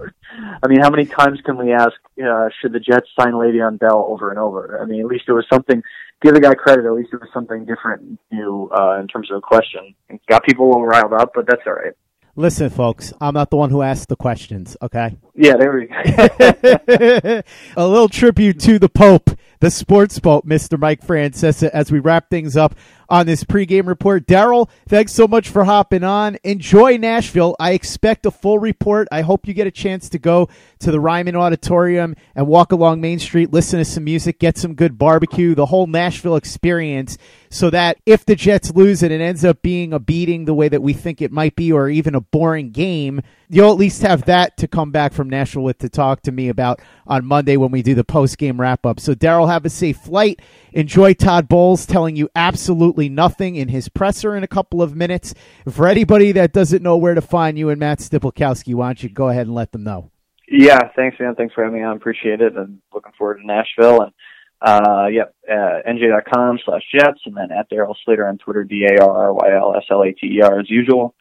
I 0.62 0.66
mean, 0.68 0.80
how 0.80 0.90
many 0.90 1.06
times 1.06 1.40
can 1.44 1.58
we 1.58 1.72
ask, 1.72 1.92
uh, 2.22 2.48
should 2.60 2.72
the 2.72 2.80
Jets 2.80 3.08
sign 3.18 3.32
Le'Veon 3.32 3.78
Bell 3.78 4.06
over 4.08 4.30
and 4.30 4.38
over? 4.38 4.80
I 4.80 4.86
mean, 4.86 5.00
at 5.00 5.06
least 5.06 5.24
it 5.28 5.32
was 5.32 5.46
something, 5.52 5.82
give 6.22 6.34
the 6.34 6.40
guy 6.40 6.54
credit, 6.54 6.86
at 6.86 6.92
least 6.92 7.10
it 7.12 7.20
was 7.20 7.30
something 7.32 7.64
different 7.64 8.18
new, 8.30 8.70
uh, 8.76 8.98
in 9.00 9.08
terms 9.08 9.30
of 9.30 9.38
a 9.38 9.40
question. 9.40 9.94
It 10.08 10.20
got 10.28 10.44
people 10.44 10.66
a 10.66 10.68
little 10.68 10.86
riled 10.86 11.12
up, 11.12 11.32
but 11.34 11.46
that's 11.46 11.62
all 11.66 11.74
right. 11.74 11.94
Listen, 12.36 12.70
folks, 12.70 13.12
I'm 13.20 13.34
not 13.34 13.50
the 13.50 13.56
one 13.56 13.70
who 13.70 13.82
asked 13.82 14.08
the 14.08 14.16
questions, 14.16 14.76
okay? 14.80 15.16
Yeah, 15.34 15.56
there 15.58 15.72
we 15.72 15.86
go. 15.86 17.42
a 17.76 17.86
little 17.86 18.08
tribute 18.08 18.60
to 18.60 18.78
the 18.78 18.88
Pope, 18.88 19.30
the 19.58 19.70
sports 19.70 20.18
pope, 20.18 20.46
Mr. 20.46 20.78
Mike 20.78 21.02
Francesa, 21.02 21.68
as 21.70 21.90
we 21.90 21.98
wrap 21.98 22.30
things 22.30 22.56
up 22.56 22.74
on 23.10 23.26
this 23.26 23.44
pregame 23.44 23.86
report. 23.86 24.26
Darryl, 24.26 24.70
thanks 24.88 25.12
so 25.12 25.26
much 25.26 25.48
for 25.48 25.64
hopping 25.64 26.04
on. 26.04 26.38
Enjoy 26.44 26.96
Nashville. 26.96 27.56
I 27.58 27.72
expect 27.72 28.24
a 28.24 28.30
full 28.30 28.58
report. 28.58 29.08
I 29.10 29.22
hope 29.22 29.48
you 29.48 29.52
get 29.52 29.66
a 29.66 29.72
chance 29.72 30.08
to 30.10 30.18
go 30.18 30.48
to 30.78 30.90
the 30.90 31.00
Ryman 31.00 31.36
Auditorium 31.36 32.14
and 32.34 32.46
walk 32.46 32.72
along 32.72 33.00
Main 33.00 33.18
Street, 33.18 33.52
listen 33.52 33.78
to 33.78 33.84
some 33.84 34.04
music, 34.04 34.38
get 34.38 34.56
some 34.56 34.74
good 34.74 34.96
barbecue, 34.96 35.54
the 35.54 35.66
whole 35.66 35.86
Nashville 35.86 36.36
experience, 36.36 37.18
so 37.50 37.68
that 37.70 37.98
if 38.06 38.24
the 38.24 38.36
Jets 38.36 38.72
lose 38.74 39.02
and 39.02 39.12
it 39.12 39.20
ends 39.20 39.44
up 39.44 39.60
being 39.60 39.92
a 39.92 39.98
beating 39.98 40.44
the 40.44 40.54
way 40.54 40.68
that 40.68 40.82
we 40.82 40.92
think 40.92 41.20
it 41.20 41.32
might 41.32 41.56
be, 41.56 41.72
or 41.72 41.88
even 41.88 42.14
a 42.14 42.20
boring 42.20 42.70
game, 42.70 43.20
you'll 43.48 43.72
at 43.72 43.78
least 43.78 44.02
have 44.02 44.24
that 44.26 44.56
to 44.56 44.68
come 44.68 44.92
back 44.92 45.12
from 45.12 45.28
Nashville 45.28 45.64
with 45.64 45.78
to 45.78 45.88
talk 45.88 46.22
to 46.22 46.32
me 46.32 46.48
about 46.48 46.80
on 47.06 47.26
Monday 47.26 47.56
when 47.56 47.72
we 47.72 47.82
do 47.82 47.94
the 47.94 48.04
post 48.04 48.38
game 48.38 48.60
wrap 48.60 48.86
up. 48.86 49.00
So, 49.00 49.14
Darryl, 49.14 49.48
have 49.50 49.64
a 49.64 49.70
safe 49.70 49.98
flight. 49.98 50.40
Enjoy 50.72 51.12
Todd 51.14 51.48
Bowles 51.48 51.84
telling 51.84 52.14
you 52.14 52.28
absolutely 52.36 52.99
nothing 53.08 53.56
in 53.56 53.68
his 53.68 53.88
presser 53.88 54.36
in 54.36 54.42
a 54.42 54.48
couple 54.48 54.82
of 54.82 54.94
minutes. 54.94 55.34
For 55.70 55.86
anybody 55.86 56.32
that 56.32 56.52
doesn't 56.52 56.82
know 56.82 56.96
where 56.96 57.14
to 57.14 57.20
find 57.20 57.58
you 57.58 57.70
and 57.70 57.80
Matt 57.80 58.00
Stypulkoski, 58.00 58.74
why 58.74 58.88
don't 58.88 59.02
you 59.02 59.08
go 59.08 59.28
ahead 59.28 59.46
and 59.46 59.54
let 59.54 59.72
them 59.72 59.84
know? 59.84 60.10
Yeah, 60.48 60.90
thanks, 60.96 61.18
man. 61.20 61.36
Thanks 61.36 61.54
for 61.54 61.62
having 61.62 61.78
me 61.78 61.84
on. 61.84 61.96
Appreciate 61.96 62.40
it, 62.40 62.56
and 62.56 62.80
looking 62.92 63.12
forward 63.16 63.38
to 63.38 63.46
Nashville. 63.46 64.02
And 64.02 64.12
uh, 64.60 65.06
yep, 65.06 65.34
uh, 65.48 65.88
nj.com 65.88 66.58
slash 66.64 66.82
Jets, 66.92 67.20
and 67.24 67.36
then 67.36 67.52
at 67.52 67.70
Darryl 67.70 67.94
Slater 68.04 68.26
on 68.26 68.36
Twitter, 68.38 68.64
D 68.64 68.86
A 68.90 69.02
R 69.02 69.26
R 69.26 69.32
Y 69.32 69.56
L 69.56 69.74
S 69.76 69.84
L 69.90 70.02
A 70.02 70.12
T 70.12 70.38
E 70.38 70.42
R 70.42 70.58
as 70.58 70.68
usual. 70.68 71.14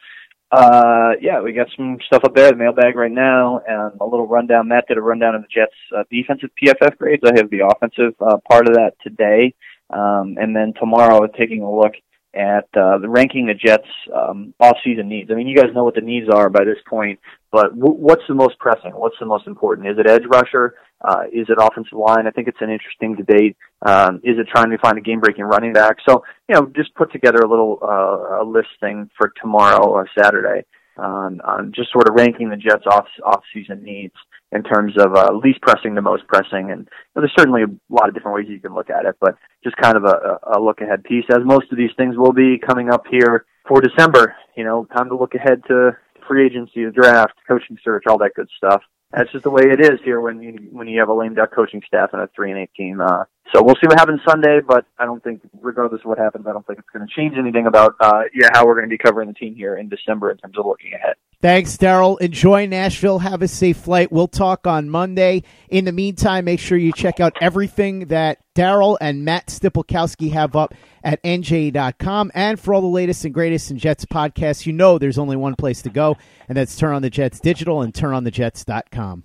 Uh, 0.52 1.12
yeah, 1.20 1.40
we 1.40 1.52
got 1.52 1.68
some 1.76 1.98
stuff 2.04 2.24
up 2.24 2.34
there, 2.34 2.50
the 2.50 2.56
mailbag 2.56 2.96
right 2.96 3.12
now, 3.12 3.60
and 3.66 4.00
a 4.00 4.04
little 4.04 4.26
rundown. 4.26 4.66
Matt 4.66 4.88
did 4.88 4.98
a 4.98 5.00
rundown 5.00 5.36
of 5.36 5.42
the 5.42 5.48
Jets' 5.48 5.72
uh, 5.96 6.02
defensive 6.10 6.50
PFF 6.60 6.98
grades. 6.98 7.22
I 7.24 7.38
have 7.38 7.50
the 7.50 7.60
offensive 7.64 8.14
uh, 8.20 8.38
part 8.50 8.66
of 8.66 8.74
that 8.74 8.94
today, 9.00 9.54
um, 9.92 10.36
and 10.40 10.54
then 10.54 10.72
tomorrow, 10.78 11.26
taking 11.26 11.62
a 11.62 11.70
look 11.70 11.92
at 12.32 12.68
uh, 12.76 12.98
the 12.98 13.08
ranking 13.08 13.46
the 13.46 13.54
Jets' 13.54 13.82
um, 14.14 14.54
off-season 14.60 15.08
needs. 15.08 15.30
I 15.30 15.34
mean, 15.34 15.48
you 15.48 15.56
guys 15.56 15.74
know 15.74 15.82
what 15.82 15.96
the 15.96 16.00
needs 16.00 16.28
are 16.28 16.48
by 16.48 16.64
this 16.64 16.78
point, 16.88 17.18
but 17.50 17.76
w- 17.76 17.98
what's 17.98 18.22
the 18.28 18.34
most 18.34 18.56
pressing? 18.58 18.92
What's 18.92 19.16
the 19.18 19.26
most 19.26 19.48
important? 19.48 19.88
Is 19.88 19.98
it 19.98 20.08
edge 20.08 20.22
rusher? 20.32 20.74
Uh, 21.00 21.22
is 21.32 21.48
it 21.48 21.58
offensive 21.58 21.98
line? 21.98 22.26
I 22.26 22.30
think 22.30 22.46
it's 22.46 22.60
an 22.60 22.70
interesting 22.70 23.16
debate. 23.16 23.56
Um, 23.84 24.20
is 24.22 24.38
it 24.38 24.46
trying 24.48 24.70
to 24.70 24.78
find 24.78 24.96
a 24.96 25.00
game-breaking 25.00 25.44
running 25.44 25.72
back? 25.72 25.96
So, 26.08 26.22
you 26.48 26.54
know, 26.54 26.70
just 26.76 26.94
put 26.94 27.10
together 27.10 27.40
a 27.40 27.48
little 27.48 27.78
uh, 27.82 28.42
a 28.42 28.44
list 28.44 28.68
thing 28.78 29.10
for 29.16 29.32
tomorrow 29.40 29.88
or 29.88 30.08
Saturday 30.16 30.64
on, 30.96 31.40
on 31.40 31.72
just 31.74 31.90
sort 31.90 32.08
of 32.08 32.14
ranking 32.14 32.50
the 32.50 32.56
Jets' 32.56 32.86
off 32.86 33.06
off-season 33.24 33.82
needs 33.82 34.14
in 34.52 34.62
terms 34.62 34.94
of 34.98 35.14
uh, 35.14 35.32
least 35.32 35.60
pressing 35.62 35.94
to 35.94 36.02
most 36.02 36.26
pressing. 36.26 36.70
And 36.70 36.80
you 36.80 37.12
know, 37.14 37.22
there's 37.22 37.34
certainly 37.36 37.62
a 37.62 37.94
lot 37.94 38.08
of 38.08 38.14
different 38.14 38.36
ways 38.36 38.46
you 38.48 38.60
can 38.60 38.74
look 38.74 38.90
at 38.90 39.06
it, 39.06 39.16
but 39.20 39.36
just 39.62 39.76
kind 39.76 39.96
of 39.96 40.04
a, 40.04 40.38
a 40.56 40.60
look 40.60 40.80
ahead 40.80 41.04
piece, 41.04 41.24
as 41.30 41.44
most 41.44 41.70
of 41.70 41.78
these 41.78 41.90
things 41.96 42.16
will 42.16 42.32
be 42.32 42.58
coming 42.58 42.90
up 42.90 43.04
here 43.10 43.46
for 43.66 43.80
December. 43.80 44.34
You 44.56 44.64
know, 44.64 44.86
time 44.96 45.08
to 45.08 45.16
look 45.16 45.34
ahead 45.34 45.62
to 45.68 45.96
free 46.26 46.46
agency, 46.46 46.84
the 46.84 46.90
draft, 46.90 47.34
coaching 47.46 47.78
search, 47.82 48.04
all 48.06 48.18
that 48.18 48.34
good 48.34 48.48
stuff. 48.56 48.82
That's 49.12 49.30
just 49.32 49.42
the 49.42 49.50
way 49.50 49.64
it 49.64 49.80
is 49.80 49.98
here 50.04 50.20
when 50.20 50.40
you 50.40 50.68
when 50.70 50.86
you 50.86 51.00
have 51.00 51.08
a 51.08 51.14
lame 51.14 51.34
duck 51.34 51.52
coaching 51.54 51.82
staff 51.86 52.10
and 52.12 52.22
a 52.22 52.28
three 52.34 52.50
and 52.50 52.60
eight 52.60 52.70
team. 52.76 53.00
Uh, 53.00 53.24
so 53.52 53.62
we'll 53.62 53.74
see 53.76 53.86
what 53.86 53.98
happens 53.98 54.20
Sunday, 54.28 54.60
but 54.60 54.86
I 54.98 55.04
don't 55.04 55.22
think, 55.24 55.40
regardless 55.60 56.00
of 56.02 56.06
what 56.06 56.18
happens, 56.18 56.46
I 56.46 56.52
don't 56.52 56.64
think 56.66 56.78
it's 56.78 56.88
going 56.90 57.06
to 57.06 57.12
change 57.12 57.36
anything 57.36 57.66
about 57.66 57.94
uh, 58.00 58.22
yeah 58.32 58.48
how 58.52 58.66
we're 58.66 58.74
going 58.74 58.88
to 58.88 58.90
be 58.90 58.98
covering 58.98 59.28
the 59.28 59.34
team 59.34 59.54
here 59.54 59.76
in 59.76 59.88
December 59.88 60.30
in 60.30 60.36
terms 60.38 60.56
of 60.56 60.66
looking 60.66 60.94
ahead. 60.94 61.16
Thanks, 61.42 61.76
Darryl. 61.76 62.20
Enjoy 62.20 62.66
Nashville. 62.66 63.18
Have 63.18 63.40
a 63.40 63.48
safe 63.48 63.78
flight. 63.78 64.12
We'll 64.12 64.28
talk 64.28 64.66
on 64.66 64.90
Monday. 64.90 65.42
In 65.70 65.86
the 65.86 65.92
meantime, 65.92 66.44
make 66.44 66.60
sure 66.60 66.76
you 66.76 66.92
check 66.92 67.18
out 67.18 67.32
everything 67.40 68.06
that 68.06 68.38
Darryl 68.54 68.98
and 69.00 69.24
Matt 69.24 69.46
Stypulkoski 69.46 70.32
have 70.32 70.54
up 70.54 70.74
at 71.02 71.22
NJ.com. 71.22 72.30
And 72.34 72.60
for 72.60 72.74
all 72.74 72.82
the 72.82 72.86
latest 72.86 73.24
and 73.24 73.32
greatest 73.32 73.70
in 73.70 73.78
Jets 73.78 74.04
podcasts, 74.04 74.66
you 74.66 74.74
know 74.74 74.98
there's 74.98 75.18
only 75.18 75.36
one 75.36 75.56
place 75.56 75.80
to 75.82 75.90
go, 75.90 76.18
and 76.46 76.56
that's 76.56 76.76
Turn 76.76 76.94
on 76.94 77.02
the 77.02 77.10
Jets 77.10 77.40
Digital 77.40 77.80
and 77.80 77.94
TurnOnTheJets.com. 77.94 79.24